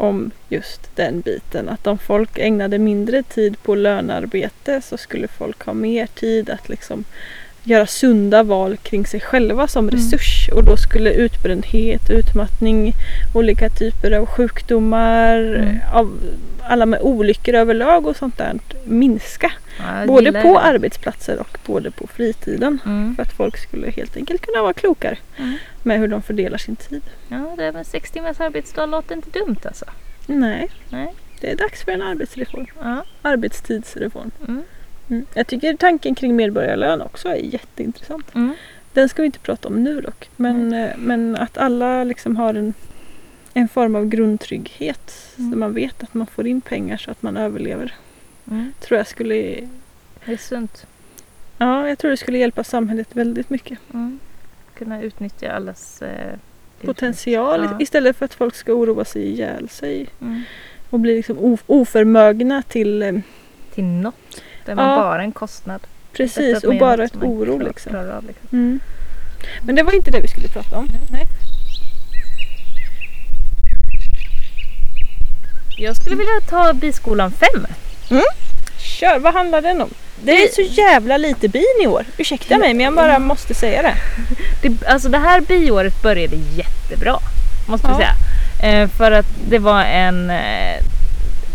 [0.00, 1.68] om just den biten.
[1.68, 6.68] Att om folk ägnade mindre tid på lönearbete så skulle folk ha mer tid att
[6.68, 7.04] liksom
[7.62, 9.94] göra sunda val kring sig själva som Mm.
[10.00, 10.48] resurs.
[10.52, 12.92] Och då skulle utbrändhet, utmattning,
[13.34, 15.76] olika typer av sjukdomar, Mm.
[15.92, 16.12] av
[16.62, 19.52] alla med olyckor överlag och sånt där minska.
[19.78, 20.58] ja, Både på det.
[20.60, 22.78] arbetsplatser och både på fritiden.
[22.86, 23.16] Mm.
[23.16, 25.54] För att folk skulle helt enkelt kunna vara klokare Mm.
[25.82, 27.02] Med hur de fördelar sin tid.
[27.28, 29.84] Ja, det med sex timmars arbetsdag låter inte dumt alltså.
[30.26, 31.14] Nej, Nej.
[31.40, 32.66] det är dags för en arbetsreform.
[32.82, 33.04] Ja.
[33.22, 34.30] Arbetstidsreform.
[34.48, 34.62] Mm.
[35.08, 35.26] Mm.
[35.34, 38.34] Jag tycker tanken kring medborgarlön också är jätteintressant.
[38.34, 38.54] Mm.
[38.92, 40.30] Den ska vi inte prata om nu dock.
[40.36, 42.74] Men, eh, men att alla liksom har en,
[43.54, 45.34] en form av grundtrygghet.
[45.38, 45.52] Mm.
[45.52, 47.94] Så man vet att man får in pengar så att man överlever.
[48.50, 48.72] Mm.
[48.80, 49.34] Tror jag skulle
[50.24, 50.86] Det är sunt.
[51.58, 53.78] Ja, jag tror det skulle hjälpa samhället väldigt mycket.
[54.80, 54.88] Mm.
[54.88, 56.34] Kunna utnyttja allas eh,
[56.84, 57.76] Potential Ja.
[57.80, 60.42] istället för att folk ska oroa sig ihjäl sig Mm.
[60.90, 63.02] och bli liksom of- oförmögna till...
[63.02, 63.12] eh,
[63.74, 64.14] Till något.
[64.66, 64.96] Det man Ja.
[64.96, 65.80] bara en kostnad.
[66.12, 67.94] Precis, och bara ett oro liksom.
[67.96, 68.48] av, liksom.
[68.52, 68.80] Mm.
[69.66, 70.86] Men det var inte det vi skulle prata om.
[71.10, 71.26] Nej.
[75.78, 77.66] Jag skulle vilja ta biskolan 5.
[78.78, 79.90] Kör, vad handlar den om?
[80.22, 82.04] Det är så jävla lite bin i år.
[82.16, 83.94] Ursäkta mig men jag bara måste säga det.
[84.62, 87.18] Det, alltså det här biåret började jättebra.
[87.68, 87.98] Måste vi Ja.
[87.98, 88.82] säga.
[88.82, 90.30] Eh, för att det var en...
[90.30, 90.82] Eh,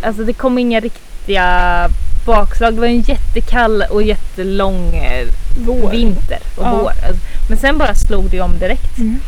[0.03, 1.89] alltså det kom inga riktiga
[2.25, 2.73] bakslag.
[2.73, 5.27] Det var en jättekall och jättelång eh,
[5.65, 5.89] Vår.
[5.91, 6.71] vinter och Ja.
[6.81, 6.89] vår.
[6.89, 8.97] Alltså, Men sen bara slog det om direkt.
[8.97, 9.19] Mm.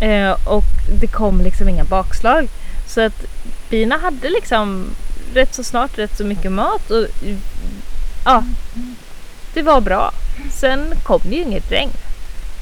[0.00, 0.64] Eh, och
[1.00, 2.48] det kom liksom inga bakslag.
[2.86, 3.24] Så att
[3.70, 4.84] bina hade liksom
[5.34, 6.90] rätt så snart rätt så mycket mat.
[6.90, 7.06] Och,
[8.24, 8.44] ja,
[9.54, 10.12] det var bra.
[10.60, 11.90] Sen kom det ju inget regn.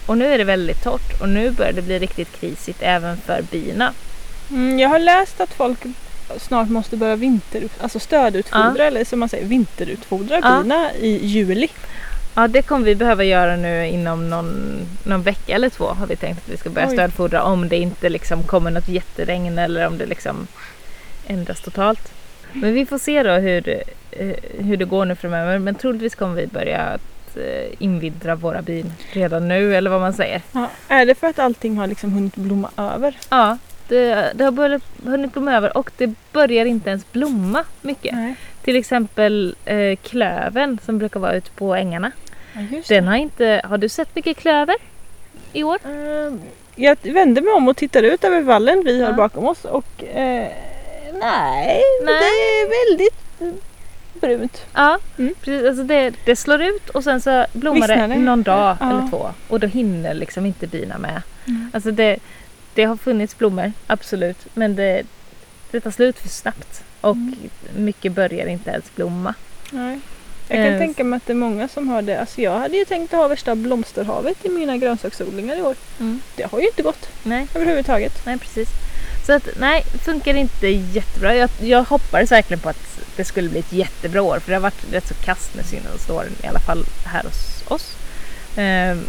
[0.07, 3.43] Och nu är det väldigt torrt och nu börjar det bli riktigt krisigt även för
[3.43, 3.93] bina.
[4.51, 5.79] Mm, jag har läst att folk
[6.39, 10.61] snart måste börja vinter, alltså stödutfodra eller som man säger vinterutfodra Ja.
[10.63, 11.69] bina i juli.
[12.35, 16.17] Ja, det kommer vi behöva göra nu inom någon, någon vecka eller två har vi
[16.17, 16.93] tänkt att vi ska börja Oj.
[16.93, 20.47] stödfodra om det inte liksom kommer något jätteregn eller om det liksom
[21.27, 22.13] ändras totalt.
[22.53, 23.83] Men vi får se då hur,
[24.59, 25.59] hur det går nu framöver.
[25.59, 30.13] Men troligtvis kommer vi börja att eh, invintra våra bin redan nu eller vad man
[30.13, 30.43] säger.
[30.53, 30.69] Ja.
[30.89, 33.17] Är det för att allting har liksom hunnit blomma över?
[33.31, 33.59] Ja,
[33.89, 38.15] det, det har börjat, hunnit blomma över och det börjar inte ens blomma mycket.
[38.15, 38.35] Nej.
[38.63, 42.11] Till exempel eh, klöven som brukar vara ute på ängarna.
[42.53, 44.75] Ja, Den har inte, har du sett mycket klöver
[45.53, 45.79] i år?
[45.85, 46.41] Ehm,
[46.77, 49.17] Jag vände mig om och tittade ut över vallen vi har Ja.
[49.17, 50.49] bakom oss och eh,
[51.13, 52.05] nej, Nej.
[52.05, 53.65] det är väldigt
[54.21, 54.67] brunt.
[54.75, 55.35] Ja, Mm.
[55.41, 55.69] precis.
[55.69, 58.15] Alltså det, det slår ut och sen så blommar Vissnar det?
[58.19, 58.91] någon dag Ja.
[58.91, 61.23] eller två och då hinner liksom inte bina med.
[61.47, 61.71] Mm.
[61.75, 62.17] Alltså det,
[62.75, 65.03] det har funnits blommor, absolut, men det,
[65.71, 67.35] det tar slut för snabbt och Mm.
[67.77, 69.35] mycket börjar inte ens blomma.
[69.71, 70.01] Nej.
[70.51, 72.21] Jag kan Eh, tänka mig att det är många som har det.
[72.21, 75.75] Alltså jag hade ju tänkt att ha värsta blomsterhavet i mina grönsaksodlingar i år.
[76.01, 76.21] Mm.
[76.37, 78.27] Det har ju inte gått Nej, överhuvudtaget.
[78.27, 78.69] nej precis.
[79.29, 81.35] Så att nej, funkar inte jättebra.
[81.35, 84.61] Jag, jag hoppades verkligen på att det skulle bli ett jättebra år för det har
[84.63, 87.97] varit rätt så kast med senaste åren i alla fall här hos oss.
[88.57, 89.05] Ehm,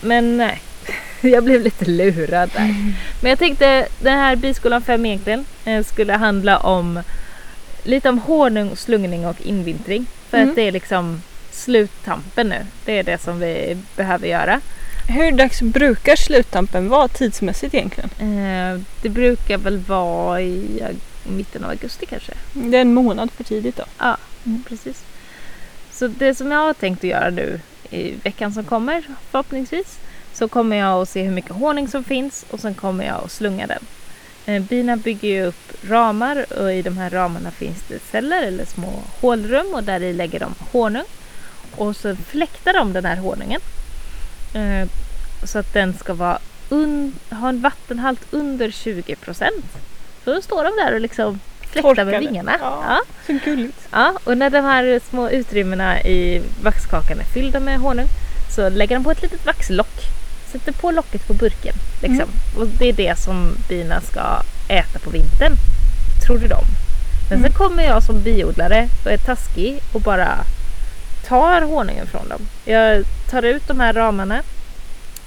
[0.00, 0.60] men nej,
[1.20, 2.74] jag blev lite lurad där.
[3.20, 7.02] Men jag tänkte den här biskolan 5 egentligen eh, skulle handla om
[7.84, 10.06] lite om honung, slungning och invintring.
[10.30, 10.48] För Mm.
[10.50, 12.66] att det är liksom sluttampen nu.
[12.84, 14.60] Det är det som vi behöver göra.
[15.10, 18.10] Hur dags brukar sluttampen vara tidsmässigt egentligen?
[18.20, 20.82] Eh, det brukar väl vara i
[21.24, 22.32] mitten av augusti kanske.
[22.52, 23.84] Det är en månad för tidigt då.
[23.98, 24.64] Ja, Mm.
[24.68, 25.02] precis.
[25.92, 29.98] Så det som jag har tänkt att göra nu i veckan som kommer förhoppningsvis
[30.34, 33.30] så kommer jag att se hur mycket honung som finns och sen kommer jag att
[33.32, 33.84] slunga den.
[34.46, 38.64] Eh, Bina bygger ju upp ramar och i de här ramarna finns det celler eller
[38.64, 41.06] små hålrum och där i lägger de honung.
[41.76, 43.60] Och så fläktar de den här honungen
[44.54, 44.88] eh,
[45.44, 46.38] så att den ska vara
[47.30, 49.64] ha en vattenhalt under 20 procent.
[50.24, 52.52] Så då står de där och liksom fläktar med vingarna.
[52.60, 52.84] Ja.
[52.88, 53.00] Ja.
[53.26, 53.88] Så gulligt.
[53.90, 58.06] Ja, och när de här små utrymmena i vaxkakan är fyllda med honung
[58.56, 60.00] så lägger de på ett litet vaxlock.
[60.52, 61.74] Sätter på locket på burken.
[62.02, 62.28] Liksom.
[62.58, 65.52] Och det är det som bina ska äta på vintern.
[66.26, 66.64] Trodde de.
[67.28, 67.50] Men Mm.
[67.50, 70.38] sen kommer jag som biodlare och är taskig och bara
[71.30, 72.40] tar honungen från dem.
[72.64, 74.42] Jag tar ut de här ramarna,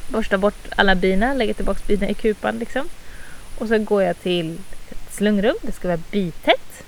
[0.08, 2.90] borstar bort alla bina, lägger tillbaka bina i kupan liksom.
[3.60, 4.58] Och så går jag till
[4.90, 6.84] ett slungrum, det ska vara bitätt.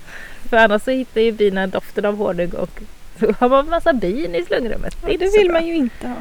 [0.50, 2.82] För annars så hittar ju bina doften av honung och
[3.20, 4.98] så har man massa bin i slungrummet.
[5.02, 5.60] Ja, inte det vill bra.
[5.60, 6.16] man ju inte ha.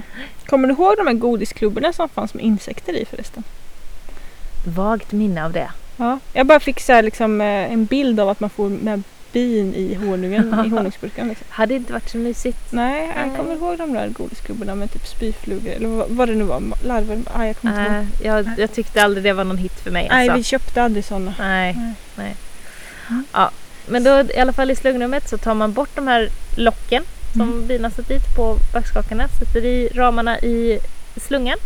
[0.46, 3.44] Kommer du ihåg de här godisklubborna som fanns med insekter i förresten?
[4.66, 5.70] Vagt minne av det.
[5.96, 6.18] Ja.
[6.32, 9.02] Jag bara fick så liksom, eh, en bild av att man får med
[9.34, 11.28] bin i honungen i honungsburken.
[11.28, 11.46] Liksom.
[11.50, 12.58] Hade inte varit så mysigt.
[12.72, 13.36] Nej, jag Nej.
[13.36, 16.62] kommer ihåg de där godisklubborna med typ spyflugor eller vad, vad det nu var.
[16.84, 17.20] Larver.
[17.36, 17.92] Nej, jag kommer inte
[18.26, 18.36] ihåg.
[18.46, 20.08] Jag, jag tyckte aldrig det var någon hit för mig.
[20.10, 20.36] Nej, Alltså.
[20.36, 21.34] vi köpte aldrig sådana.
[21.38, 21.94] Nej, Nej.
[22.16, 22.36] nej.
[23.10, 23.24] Mm.
[23.32, 23.50] Ja,
[23.86, 27.40] men då i alla fall i slungrummet så tar man bort de här locken som
[27.42, 27.66] Mm.
[27.66, 30.78] bina satt dit på vaxkakorna, sätter i ramarna i
[31.16, 31.58] slungan.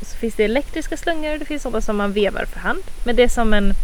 [0.00, 2.82] Och så finns det elektriska slungor och det finns sådana som man vevar för hand.
[3.04, 3.74] Men det är som en,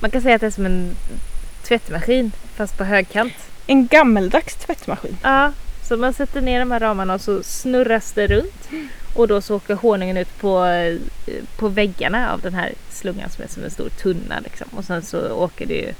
[0.00, 0.96] man kan säga att det är som en
[1.72, 3.32] tvättmaskin fast på högkant.
[3.66, 5.16] En gammeldags tvättmaskin.
[5.22, 5.52] Ja,
[5.88, 8.68] så man sätter ner de här ramarna och så snurras det runt.
[9.14, 10.66] Och då så åker honungen ut på,
[11.56, 14.40] på väggarna av den här slungan som är som en stor tunna.
[14.40, 14.66] Liksom.
[14.76, 15.94] Och sen så åker det ju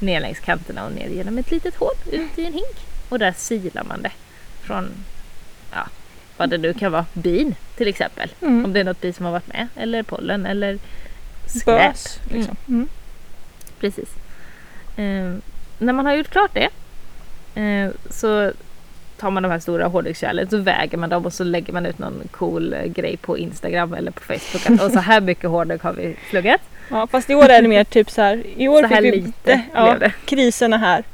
[0.00, 2.76] ner längs kanterna och ner genom ett litet hål ut i en hink.
[3.08, 4.12] Och där silar man det
[4.62, 4.90] från,
[5.72, 5.88] ja,
[6.36, 8.30] vad det nu kan vara, bin till exempel.
[8.40, 8.64] Mm.
[8.64, 9.68] Om det är något bi som har varit med.
[9.76, 10.78] Eller pollen eller
[11.46, 11.92] skräp.
[11.92, 12.18] Bös.
[12.30, 12.56] Liksom.
[12.68, 12.88] Mm.
[13.80, 14.08] Precis.
[14.98, 15.34] Eh,
[15.78, 16.68] när man har gjort klart det
[17.60, 18.52] eh, så
[19.16, 21.98] tar man de här stora honungskärlen så väger man dem och så lägger man ut
[21.98, 24.80] någon cool eh, grej på Instagram eller på Facebook.
[24.82, 26.60] Och så här mycket honung har vi pluggat.
[26.90, 28.42] Ja, fast i år är det mer typ så här.
[28.56, 30.12] I år Så här fick vi lite ja, blev det.
[30.24, 31.04] krisen är här.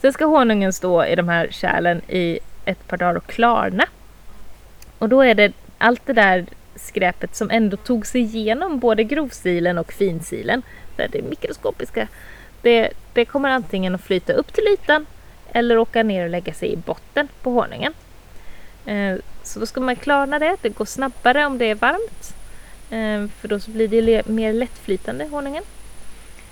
[0.00, 3.84] Sen ska honungen stå i de här kärlen i ett par dagar och klarna.
[4.98, 6.46] Och då är det allt det där
[6.76, 10.62] skräpet som ändå tog sig igenom både grovsilen och finsilen,
[10.96, 12.08] där det mikroskopiska,
[12.66, 15.06] det, det kommer antingen att flyta upp till ytan
[15.52, 17.92] eller åka ner och lägga sig i botten på honungen.
[18.86, 22.34] Eh, så då ska man klarna det, det går snabbare om det är varmt.
[22.90, 25.62] Eh, för då så blir det mer lättflytande honungen.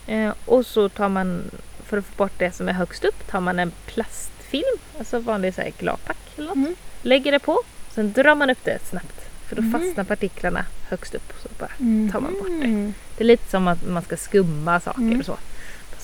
[0.06, 1.50] Eh, och så tar man,
[1.86, 5.54] för att få bort det som är högst upp, tar man en plastfilm, alltså vanlig
[5.54, 6.56] så här gladpack eller något.
[6.56, 6.74] Mm.
[7.02, 7.62] Lägger det på,
[7.94, 9.20] sen drar man upp det snabbt.
[9.48, 9.72] För då Mm.
[9.80, 11.32] fastnar partiklarna högst upp.
[11.42, 11.70] Så bara
[12.12, 12.66] tar man bort det.
[12.66, 12.94] Mm.
[13.16, 15.20] Det är lite som att man ska skumma saker Mm.
[15.20, 15.36] och så.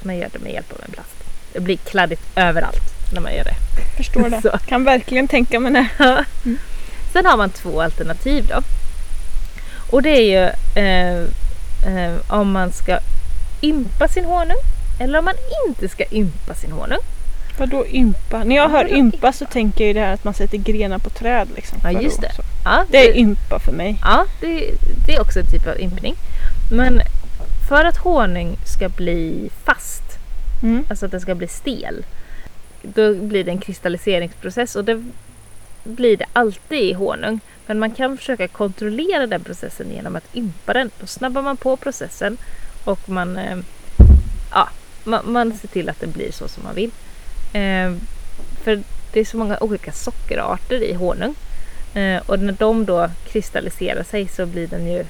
[0.00, 1.10] Fast man gör det med hjälp av en plast.
[1.52, 3.54] Det blir kladdigt överallt när man gör det.
[3.96, 4.42] Förstår det.
[4.42, 4.58] Så.
[4.66, 6.24] Kan verkligen tänka mig det.
[7.12, 8.62] Sen har man två alternativ då.
[9.90, 10.50] Och det är ju
[10.82, 11.20] eh,
[11.94, 12.98] eh, om man ska
[13.62, 14.62] ympa sin honung
[15.00, 15.34] eller om man
[15.68, 17.00] inte ska ympa sin honung.
[17.58, 18.44] Vadå ympa?
[18.44, 20.98] När jag Ja, hör ympa så tänker jag ju det här att man sätter grenar
[20.98, 21.48] på träd.
[21.56, 21.78] Liksom.
[21.82, 22.32] Ja, just det.
[22.64, 23.98] Ja, Det är ympa för mig.
[24.02, 24.70] Ja, det,
[25.06, 26.14] det är också en typ av ympning.
[26.70, 27.02] Men
[27.70, 30.02] för att honung ska bli fast,
[30.62, 30.84] Mm.
[30.90, 32.04] alltså att den ska bli stel,
[32.82, 35.04] då blir det en kristalliseringsprocess och det
[35.84, 37.40] blir det alltid i honung.
[37.66, 40.90] Men man kan försöka kontrollera den processen genom att ympa den.
[41.00, 42.36] Då snabbar man på processen
[42.84, 43.58] och man, eh,
[44.50, 44.68] ja,
[45.04, 46.90] man, man ser till att det blir så som man vill.
[47.52, 47.92] Eh,
[48.62, 51.34] för det är så många olika sockerarter i honung.
[51.94, 55.04] Eh, och när de då kristalliserar sig så blir den ju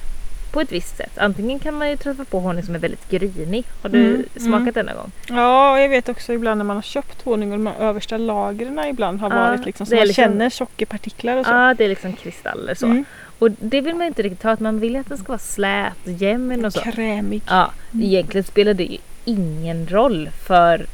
[0.51, 1.11] på ett visst sätt.
[1.17, 3.63] Antingen kan man ju träffa på honung som är väldigt grinig.
[3.81, 5.11] Har du Mm, smakat den någon gång?
[5.27, 9.19] Ja, jag vet också ibland när man har köpt honung och de översta lagren ibland
[9.21, 11.51] har Ja, varit liksom så man liksom- känner sockerpartiklar och så.
[11.51, 12.85] Ja, det är liksom kristaller så.
[12.85, 13.05] Mm.
[13.39, 14.51] Och det vill man inte riktigt ha.
[14.51, 16.79] att Man vill att den ska vara slät jämn och så.
[16.81, 17.41] Krämig.
[17.47, 18.05] Ja, Mm.
[18.05, 20.85] egentligen spelar det ju ingen roll för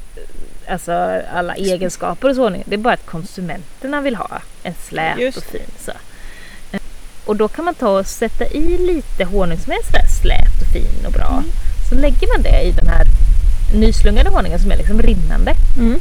[0.70, 0.92] alltså,
[1.34, 2.64] alla egenskaper hos honungen.
[2.70, 5.62] Det är bara att konsumenterna vill ha en slät Just och fin.
[5.80, 5.92] Så.
[7.28, 10.68] Och då kan man ta och sätta i lite honung som är sådär slät och
[10.74, 11.30] fin och bra.
[11.30, 11.52] Mm.
[11.90, 13.06] Så lägger man det i den här
[13.74, 16.00] nyslungade honungen som är liksom rinnande Mm.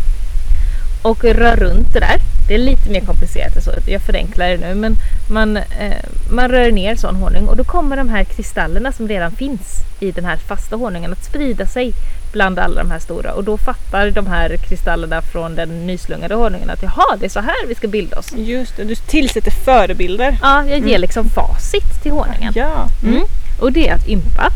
[1.02, 2.20] och rör runt det där.
[2.48, 3.70] Det är lite mer komplicerat än så.
[3.86, 4.96] Jag förenklar det nu men
[5.30, 9.30] man, eh, man rör ner sån honung och då kommer de här kristallerna som redan
[9.30, 11.92] finns i den här fasta honungen att sprida sig
[12.32, 16.70] bland alla de här stora och då fattar de här kristallerna från den nyslungade honungen
[16.70, 18.32] att jaha, det är så här vi ska bilda oss.
[18.36, 20.38] Just det, du tillsätter förebilder.
[20.42, 22.52] Ja, jag ger liksom facit till honungen.
[22.56, 22.88] Ja.
[23.02, 23.22] Mm.
[23.60, 24.52] Och det är att ympa.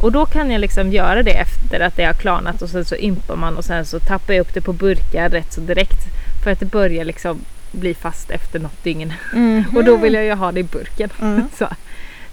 [0.00, 2.96] Och då kan jag liksom göra det efter att det har klarnat och sen så
[2.96, 6.06] ympar man och sen så tappar jag upp det på burkar rätt så direkt.
[6.46, 7.40] För att det börjar liksom
[7.72, 9.12] bli fast efter något dygn.
[9.32, 9.64] Mm.
[9.76, 11.10] Och då vill jag ju ha det i burken.
[11.20, 11.42] Mm.
[11.58, 11.68] Så.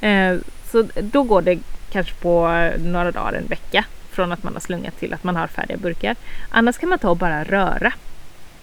[0.05, 0.37] Eh,
[0.71, 1.59] så då går det
[1.91, 2.47] kanske på
[2.77, 3.85] några dagar, en vecka.
[4.11, 6.15] Från att man har slungat till att man har färdiga burkar.
[6.49, 7.93] Annars kan man ta och bara röra.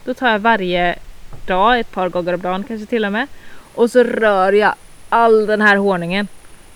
[0.04, 0.98] Då tar jag varje
[1.46, 3.26] dag, ett par gånger om dagen kanske till och med.
[3.74, 4.74] Och så rör jag
[5.08, 6.28] all den här honungen.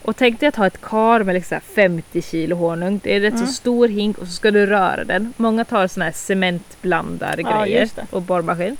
[0.04, 3.00] Och tänk dig att ha ett kar med liksom 50 kilo honung.
[3.04, 3.46] Det är rätt Mm.
[3.46, 5.32] så stor hink och så ska du röra den.
[5.36, 8.76] Många tar såna här cementblandar Ja, och borrmaskin.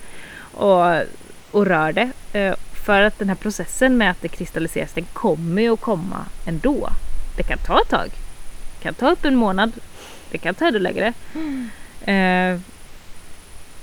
[0.53, 0.85] Och,
[1.51, 2.11] och rör det.
[2.33, 2.55] Eh,
[2.87, 6.89] För att den här processen med att det kristalliseras den kommer ju att komma ändå.
[7.37, 8.09] Det kan ta ett tag.
[8.79, 9.73] Det kan ta upp en månad.
[10.31, 11.13] Det kan ta ännu längre.
[12.01, 12.61] Eh,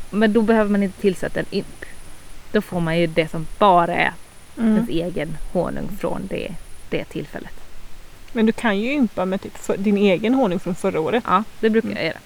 [0.10, 1.86] men då behöver man inte tillsätta en ymp.
[2.52, 4.12] Då får man ju det som bara är
[4.58, 4.74] Mm.
[4.76, 6.52] ens egen honung från det,
[6.92, 7.54] det tillfället.
[8.34, 11.24] Men du kan ju ympa med typ för, din egen honung från förra året.
[11.28, 11.98] Ja, det brukar Mm.
[11.98, 12.18] jag göra.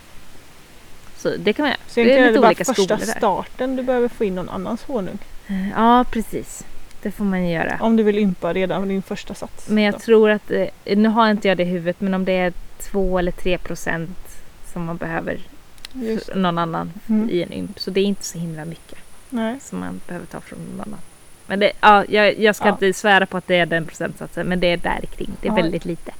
[1.17, 1.79] Så det kan man göra.
[1.87, 3.17] Så det är är lite det bara olika första skolor där.
[3.19, 5.17] starten du behöver få in någon annans honung.
[5.47, 6.65] Eh, Ja, precis.
[7.01, 7.77] Det får man ju göra.
[7.81, 9.69] Om du vill ympa redan din första sats.
[9.69, 9.99] Men jag då.
[9.99, 13.19] tror att, eh, nu har inte jag det i huvudet, men om det är 2
[13.19, 14.17] eller 3 procent
[14.73, 15.39] som man behöver
[16.35, 17.29] någon annan Mm.
[17.29, 17.79] i en ymp.
[17.79, 18.97] Så det är inte så himla mycket
[19.29, 19.59] Nej.
[19.61, 20.99] som man behöver ta från någon annan.
[21.47, 22.71] Men det, ja, jag, jag ska Ja.
[22.71, 25.31] inte svära på att det är den procentsatsen, men det är där kring.
[25.41, 25.55] Det är Ja.
[25.55, 26.11] väldigt lite.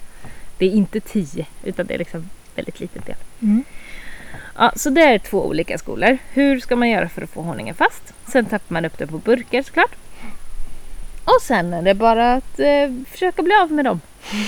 [0.58, 3.16] Det är inte 10, utan det är liksom väldigt liten del.
[3.42, 3.64] Mm.
[4.58, 6.18] Ja, så det är två olika skolor.
[6.34, 8.14] Hur ska man göra för att få honungen fast?
[8.28, 9.92] Sen tappar man upp den på burkar såklart.
[11.24, 14.02] Och sen är det bara att eh, försöka bli av med dem.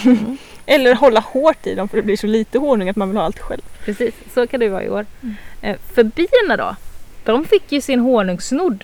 [0.65, 3.23] Eller hålla hårt i dem för det blir så lite honung att man vill ha
[3.25, 3.61] allt själv.
[3.85, 5.05] Precis, så kan det vara i år.
[5.23, 5.35] Mm.
[5.61, 6.75] Eh, för bina då?
[7.23, 8.83] De fick ju sin honung snodd.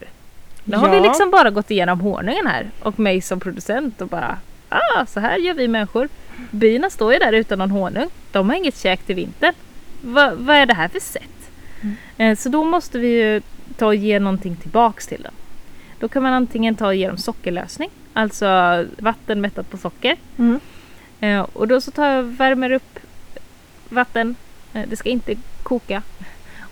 [0.63, 4.37] Nu har vi liksom bara gått igenom honungen här och mig som producent och bara
[4.69, 6.09] ah, så här gör vi människor.
[6.51, 8.09] Bina står ju där utan någon honung.
[8.31, 9.53] De har inget käk till vintern.
[10.01, 11.51] Va, vad är det här för sätt?
[11.81, 11.95] Mm.
[12.17, 13.41] Eh, så då måste vi ju
[13.77, 15.33] ta och ge någonting tillbaks till dem.
[15.99, 18.47] Då kan man antingen ta och ge dem sockerlösning, alltså
[18.97, 20.15] vatten mättat på socker.
[20.37, 20.59] Mm.
[21.19, 22.99] Eh, och då så tar jag värmer upp
[23.89, 24.35] vatten.
[24.73, 26.01] Eh, det ska inte koka.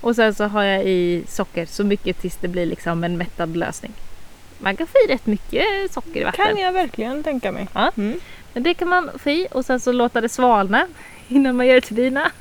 [0.02, 3.58] Och sen så har jag i socker så mycket tills det blir liksom en mättad
[3.58, 3.92] lösning.
[4.60, 6.46] Man kan få i rätt mycket socker i vatten.
[6.46, 7.68] Kan jag verkligen tänka mig.
[7.74, 7.92] Ja.
[7.98, 8.20] Mm.
[8.54, 10.88] Men det kan man få i och sen så låta det svalna
[11.28, 12.32] innan man gör det till bina.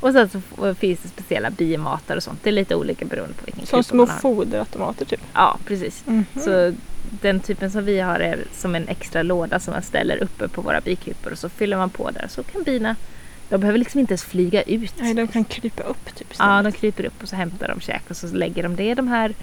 [0.00, 2.40] Och sen så finns det speciella bimatar och sånt.
[2.42, 5.20] Det är lite olika beroende på vilken Som små foderautomater typ.
[5.34, 6.02] Ja, precis.
[6.06, 6.24] Mhm.
[6.40, 6.74] Så
[7.20, 10.60] den typen som vi har är som en extra låda som man ställer uppe på
[10.62, 12.96] våra bikupor och så fyller man på där så kan bina.
[13.54, 14.92] De behöver liksom inte ens flyga ut.
[15.00, 16.26] Nej, de kan krypa upp typ.
[16.28, 16.64] Ja, istället.
[16.74, 19.08] de kryper upp och så hämtar de käk och så lägger de det i de
[19.08, 19.34] här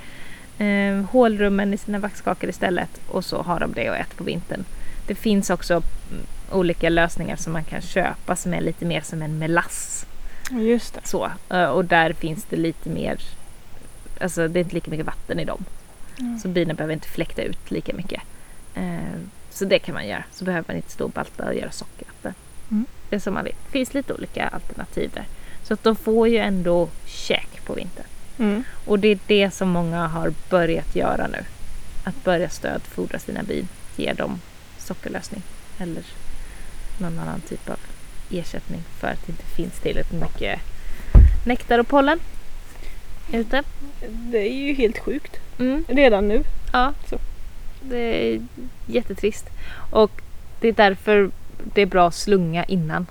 [0.58, 4.64] eh, hålrummen i sina vaxkakor istället och så har de det och äter på vintern.
[5.08, 9.22] Det finns också mm, olika lösningar som man kan köpa som är lite mer som
[9.22, 10.06] en melass.
[10.52, 11.02] Just det.
[11.04, 11.32] Så.
[11.50, 13.18] Eh, Och där finns det lite mer,
[14.22, 15.66] alltså det är inte lika mycket vatten i dem.
[16.20, 16.40] Mm.
[16.40, 18.22] Så bina behöver inte fläkta ut lika mycket.
[18.76, 20.24] Eh, Så det kan man göra.
[20.32, 22.34] Så behöver man inte stå och balta och göra sockervatten.
[22.72, 22.86] Mm.
[23.12, 23.56] Det som man vill.
[23.66, 25.26] Det finns lite olika alternativ där.
[25.64, 28.06] Så att de får ju ändå käk på vintern.
[28.40, 28.64] Mm.
[28.86, 31.46] Och det är det som många har börjat göra nu.
[32.04, 33.68] Att börja stödfodra sina bin.
[33.96, 34.42] Ge dem
[34.78, 35.42] sockerlösning
[35.78, 36.04] eller
[36.98, 37.80] någon annan typ av
[38.32, 40.60] ersättning för att det inte finns tillräckligt mycket
[41.46, 42.20] nektar och pollen
[43.34, 43.64] ute.
[44.10, 45.38] Det är ju helt sjukt.
[45.60, 45.86] Mm.
[45.88, 46.44] Redan nu.
[46.74, 47.18] Ja, Så.
[47.82, 48.42] det är
[48.86, 49.46] jättetrist.
[49.92, 50.12] Och
[50.62, 51.32] det är därför
[51.74, 53.06] det är bra att slunga innan.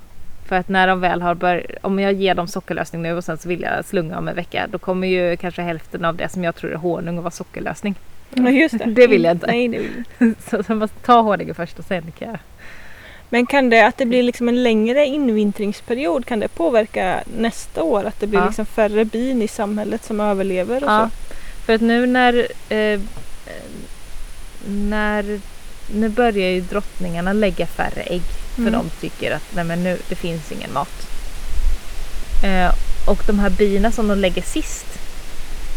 [0.48, 3.38] För att när de väl har börjat, om jag ger dem sockerlösning nu och sen
[3.38, 6.44] så vill jag slunga om en vecka, då kommer ju kanske hälften av det som
[6.44, 7.94] jag tror är honung att vara sockerlösning.
[8.34, 8.84] Ja, just det.
[8.84, 9.46] Det vill jag inte.
[9.46, 10.42] Nej, det vill inte.
[10.50, 12.38] Så jag måste ta honungen först och sen kan jag...
[13.32, 18.04] Men kan det att det blir liksom en längre invintringsperiod, kan det påverka nästa år?
[18.04, 18.46] Att det blir Ja.
[18.46, 21.34] liksom färre bin i samhället som överlever och Ja, så?
[21.66, 22.46] för att nu när...
[22.68, 23.00] Eh, eh,
[24.68, 25.40] när
[25.94, 28.22] nu börjar ju drottningarna lägga färre ägg.
[28.54, 28.72] För Mm.
[28.72, 31.06] de tycker att nej men nu, det finns ingen mat.
[32.44, 32.72] Eh,
[33.06, 34.86] och de här bina som de lägger sist.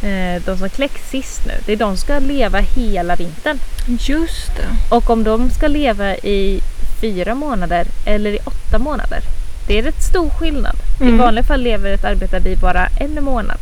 [0.03, 1.53] Eh, de som kläcks sist nu.
[1.66, 3.59] Det är de som ska leva hela vintern.
[3.99, 4.95] Just det.
[4.95, 6.59] Och om de ska leva i
[7.01, 9.20] fyra månader eller i åtta månader.
[9.68, 10.76] Det är rätt stor skillnad.
[10.99, 11.18] I Mm.
[11.18, 13.59] vanliga fall lever ett arbetarbi bara en månad.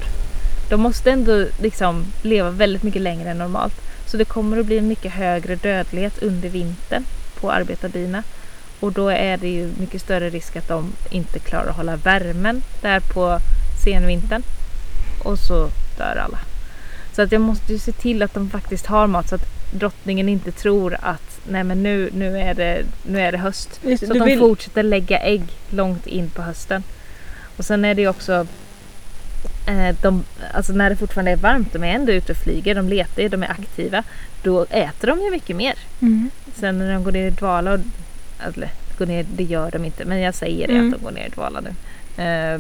[0.70, 3.74] De måste ändå liksom leva väldigt mycket längre än normalt.
[4.12, 7.06] Så det kommer att bli en mycket högre dödlighet under vintern
[7.40, 8.24] på arbetarbina.
[8.80, 12.64] Och då är det ju mycket större risk att de inte klarar att hålla värmen
[12.82, 13.40] där på
[13.84, 14.44] senvintern.
[15.24, 16.40] Och så dör alla.
[17.16, 20.30] Så att jag måste ju se till att de faktiskt har mat så att drottningen
[20.30, 23.80] inte tror att nej men nu, nu, är, det, nu är det höst.
[23.84, 26.84] Just, Så att de vill, fortsätter lägga ägg långt in på hösten.
[27.58, 28.48] Och sen är det ju också
[30.02, 33.30] de, alltså när det fortfarande är varmt, de är ändå ute och flyger, de letar
[33.30, 34.04] de är aktiva.
[34.44, 35.74] Då äter de ju mycket mer.
[36.02, 36.30] mm.
[36.54, 37.80] Sen när de går ner i dvala, och,
[38.48, 40.94] eller går ner, det gör de inte, men jag säger det Mm.
[40.94, 41.70] att de går ner i dvala nu.
[42.24, 42.60] Eh,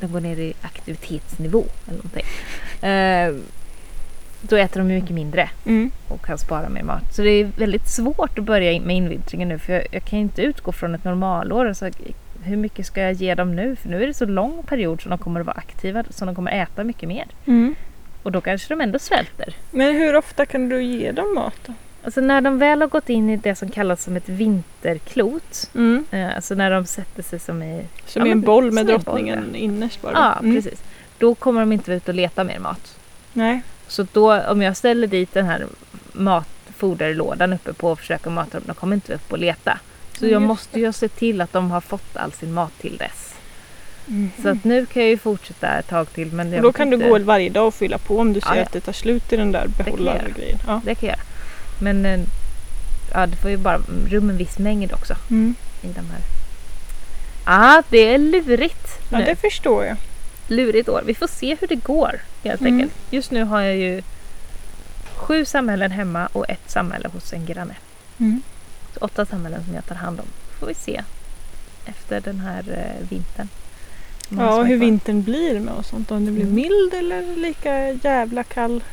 [0.00, 2.24] de går ner i aktivitetsnivå eller någonting.
[2.90, 3.34] Eh,
[4.40, 5.90] då äter de mycket mindre Mm.
[6.08, 7.14] och kan spara mer mat.
[7.14, 10.42] Så det är väldigt svårt att börja med invintringen nu för jag, jag kan inte
[10.42, 11.66] utgå från ett normalår.
[11.68, 11.90] Alltså,
[12.44, 13.76] hur mycket ska jag ge dem nu?
[13.76, 16.34] För nu är det så lång period som de kommer att vara aktiva så de
[16.34, 17.26] kommer äta mycket mer.
[17.46, 17.74] Mm.
[18.22, 19.54] Och då kanske de ändå svälter.
[19.70, 21.72] Men hur ofta kan du ge dem mat då?
[22.04, 25.70] Alltså när de väl har gått in i det som kallas som ett vinterklot.
[25.74, 26.04] Mm.
[26.10, 27.84] Eh, alltså när de sätter sig som i...
[28.06, 30.12] Som Ja, i en boll med som i en boll, drottningen innerst bara?
[30.12, 30.56] Ja, Mm.
[30.56, 30.82] precis.
[31.18, 32.96] Då kommer de inte ut och leta mer mat.
[33.32, 33.62] Nej.
[33.86, 35.66] Så då om jag ställer dit den här
[36.12, 39.78] matfoderlådan uppe på och försöker mata dem, de kommer inte upp och leta.
[40.18, 42.96] Så Ja, jag måste ju se till att de har fått all sin mat till
[42.96, 43.34] dess.
[44.08, 44.30] Mm.
[44.42, 46.32] Så att nu kan jag ju fortsätta ett tag till.
[46.32, 48.48] Men Och då kan du inte- gå varje dag och fylla på om du ser
[48.50, 48.62] Ja, ja.
[48.62, 50.58] att det tar slut i den där behållargrejen.
[50.66, 50.80] Ja.
[50.84, 51.26] Det kan jag göra.
[51.80, 52.20] Men eh,
[53.12, 55.54] ja, det får ju bara rum en viss mängd också Mm.
[55.82, 56.20] i de här.
[57.46, 59.24] Ja, ah, det är lurigt ja, nu.
[59.24, 59.96] det förstår jag.
[60.48, 61.02] Lurigt år.
[61.06, 62.74] Vi får se hur det går helt Mm.
[62.74, 62.92] enkelt.
[63.10, 64.02] Just nu har jag ju
[65.14, 67.74] sju samhällen hemma och ett samhälle hos en granne.
[68.18, 68.42] Mm.
[68.96, 70.26] Åtta samhällen som jag tar hand om.
[70.58, 71.02] Får vi se
[71.86, 73.48] efter den här eh, vintern.
[74.28, 76.10] Ja, hur vintern blir med och sånt.
[76.10, 76.54] Om det blir Mm.
[76.54, 78.84] mild eller lika jävla kall.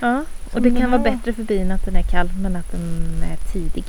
[0.00, 3.24] Ja, och det kan vara bättre för bin att den är kall men att den
[3.32, 3.84] är tidig.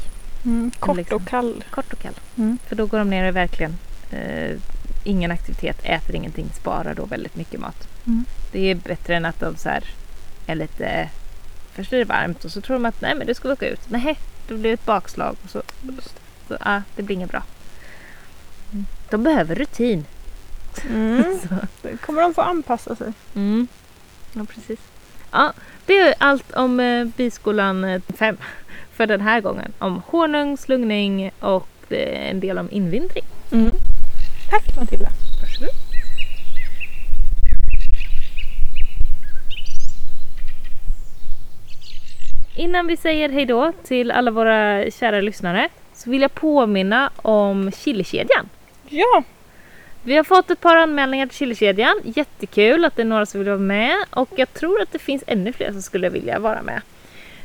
[0.46, 0.72] Mm.
[0.80, 1.16] Kort liksom.
[1.16, 1.64] och kall.
[1.70, 2.14] Kort och kall.
[2.38, 2.58] Mm.
[2.68, 3.78] För då går de ner och verkligen
[4.12, 4.58] eh,
[5.04, 7.88] ingen aktivitet, äter ingenting, sparar då väldigt mycket mat.
[8.06, 8.26] Mm.
[8.52, 9.84] Det är bättre än att de så här
[10.48, 11.10] är lite...
[11.74, 13.82] Först är det varmt och så tror de att nej men det ska åka ut.
[13.88, 14.18] Nej,
[14.48, 15.36] det blir ett bakslag.
[15.44, 15.62] Och så,
[16.48, 17.44] så ah, det blir inget bra.
[19.10, 20.06] De behöver rutin.
[20.90, 21.40] Mm.
[21.82, 21.98] Så.
[22.06, 23.14] Kommer de få anpassa sig.
[23.36, 23.68] Mm.
[24.34, 24.80] Ja, precis.
[25.32, 25.54] Ja,
[25.86, 28.38] det är allt om eh, Biskolan 5
[28.94, 29.72] för den här gången.
[29.80, 33.26] Om honung, slungning och eh, en del om invintring.
[33.52, 33.72] Mm.
[34.50, 35.10] Tack Matilda.
[42.58, 48.50] Innan vi säger hejdå till alla våra kära lyssnare så vill jag påminna om chilikedjan.
[48.90, 49.24] Ja,
[50.04, 52.02] Vi har fått ett par anmälningar till chilikedjan.
[52.04, 55.24] Jättekul att det är några som vill vara med och jag tror att det finns
[55.28, 56.82] ännu fler som skulle vilja vara med.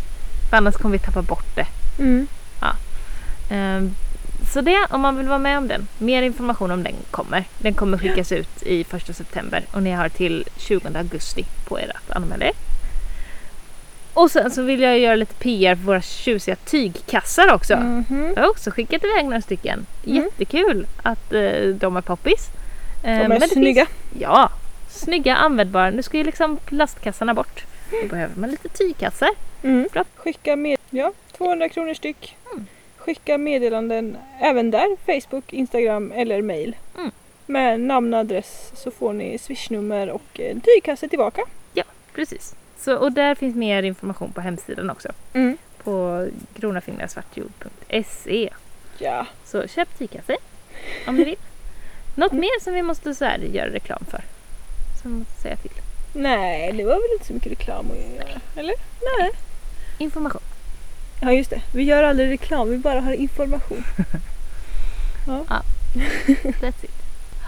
[0.51, 1.67] För annars kommer vi tappa bort det.
[1.99, 2.27] Mm.
[3.51, 3.91] Ehm,
[4.53, 5.87] Så det, om man vill vara med om den.
[5.99, 7.45] Mer information om den kommer.
[7.59, 11.93] Den kommer skickas ut i 1 september och ni har till 20 augusti på er
[11.95, 12.53] att anmäla er.
[14.15, 17.77] Och sen så vill jag göra lite PR för våra tjusiga tygkassar också.
[17.77, 18.33] Mhm.
[18.37, 19.87] Jag har också skickat iväg några stycken.
[20.07, 20.17] Mm.
[20.17, 22.49] Jättekul att eh, de är poppis.
[23.05, 23.87] Eh, De är snygga.
[23.87, 24.51] Finns, ja,
[24.91, 25.91] snygga användbara.
[25.91, 27.65] Nu ska ju liksom plastkassarna bort.
[28.03, 29.31] Då behöver man lite tygkassar.
[29.63, 29.89] Mm.
[29.93, 30.05] Bra.
[30.17, 32.37] Skicka med, ja, 200 kronor styck.
[32.53, 32.67] Mm.
[32.97, 36.77] Skicka meddelanden även där, Facebook, Instagram eller mail.
[36.99, 37.11] Mm.
[37.47, 41.43] Med namn och adress så får ni swishnummer och en tygkasse tillbaka.
[42.15, 42.55] Precis.
[42.81, 45.09] Så, och där finns mer information på hemsidan också.
[45.33, 45.59] Mm.
[45.85, 48.51] På kronafingrarsvartjord.se.
[48.99, 49.27] Ja.
[49.45, 50.37] Så köp tygkasse
[51.07, 51.37] om ni vill.
[52.15, 54.25] Något mer som vi måste så här, göra reklam för?
[55.03, 55.71] Som vi måste säga till.
[56.13, 58.41] Nej, det var väl inte så mycket reklam att göra?
[58.57, 58.75] Eller?
[59.19, 59.31] Nej.
[59.99, 60.43] Information.
[61.23, 63.85] Ja just det, vi gör aldrig reklam, vi bara har information.
[66.61, 66.91] That's it.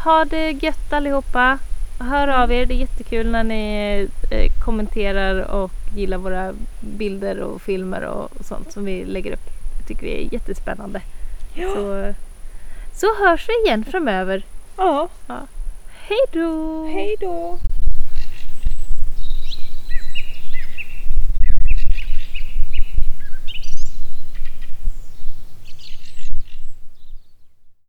[0.05, 1.59] Ha det gött allihopa.
[2.03, 7.63] Hör av er, det är jättekul när ni eh, kommenterar och gillar våra bilder och
[7.63, 9.47] filmer och sånt som vi lägger upp.
[9.79, 11.01] Det tycker vi är jättespännande.
[11.55, 11.75] Ja.
[11.75, 12.15] Så,
[12.95, 14.43] så hörs vi igen framöver.
[15.27, 15.41] ja.
[16.09, 16.85] Hej då!
[16.85, 17.59] Hej då!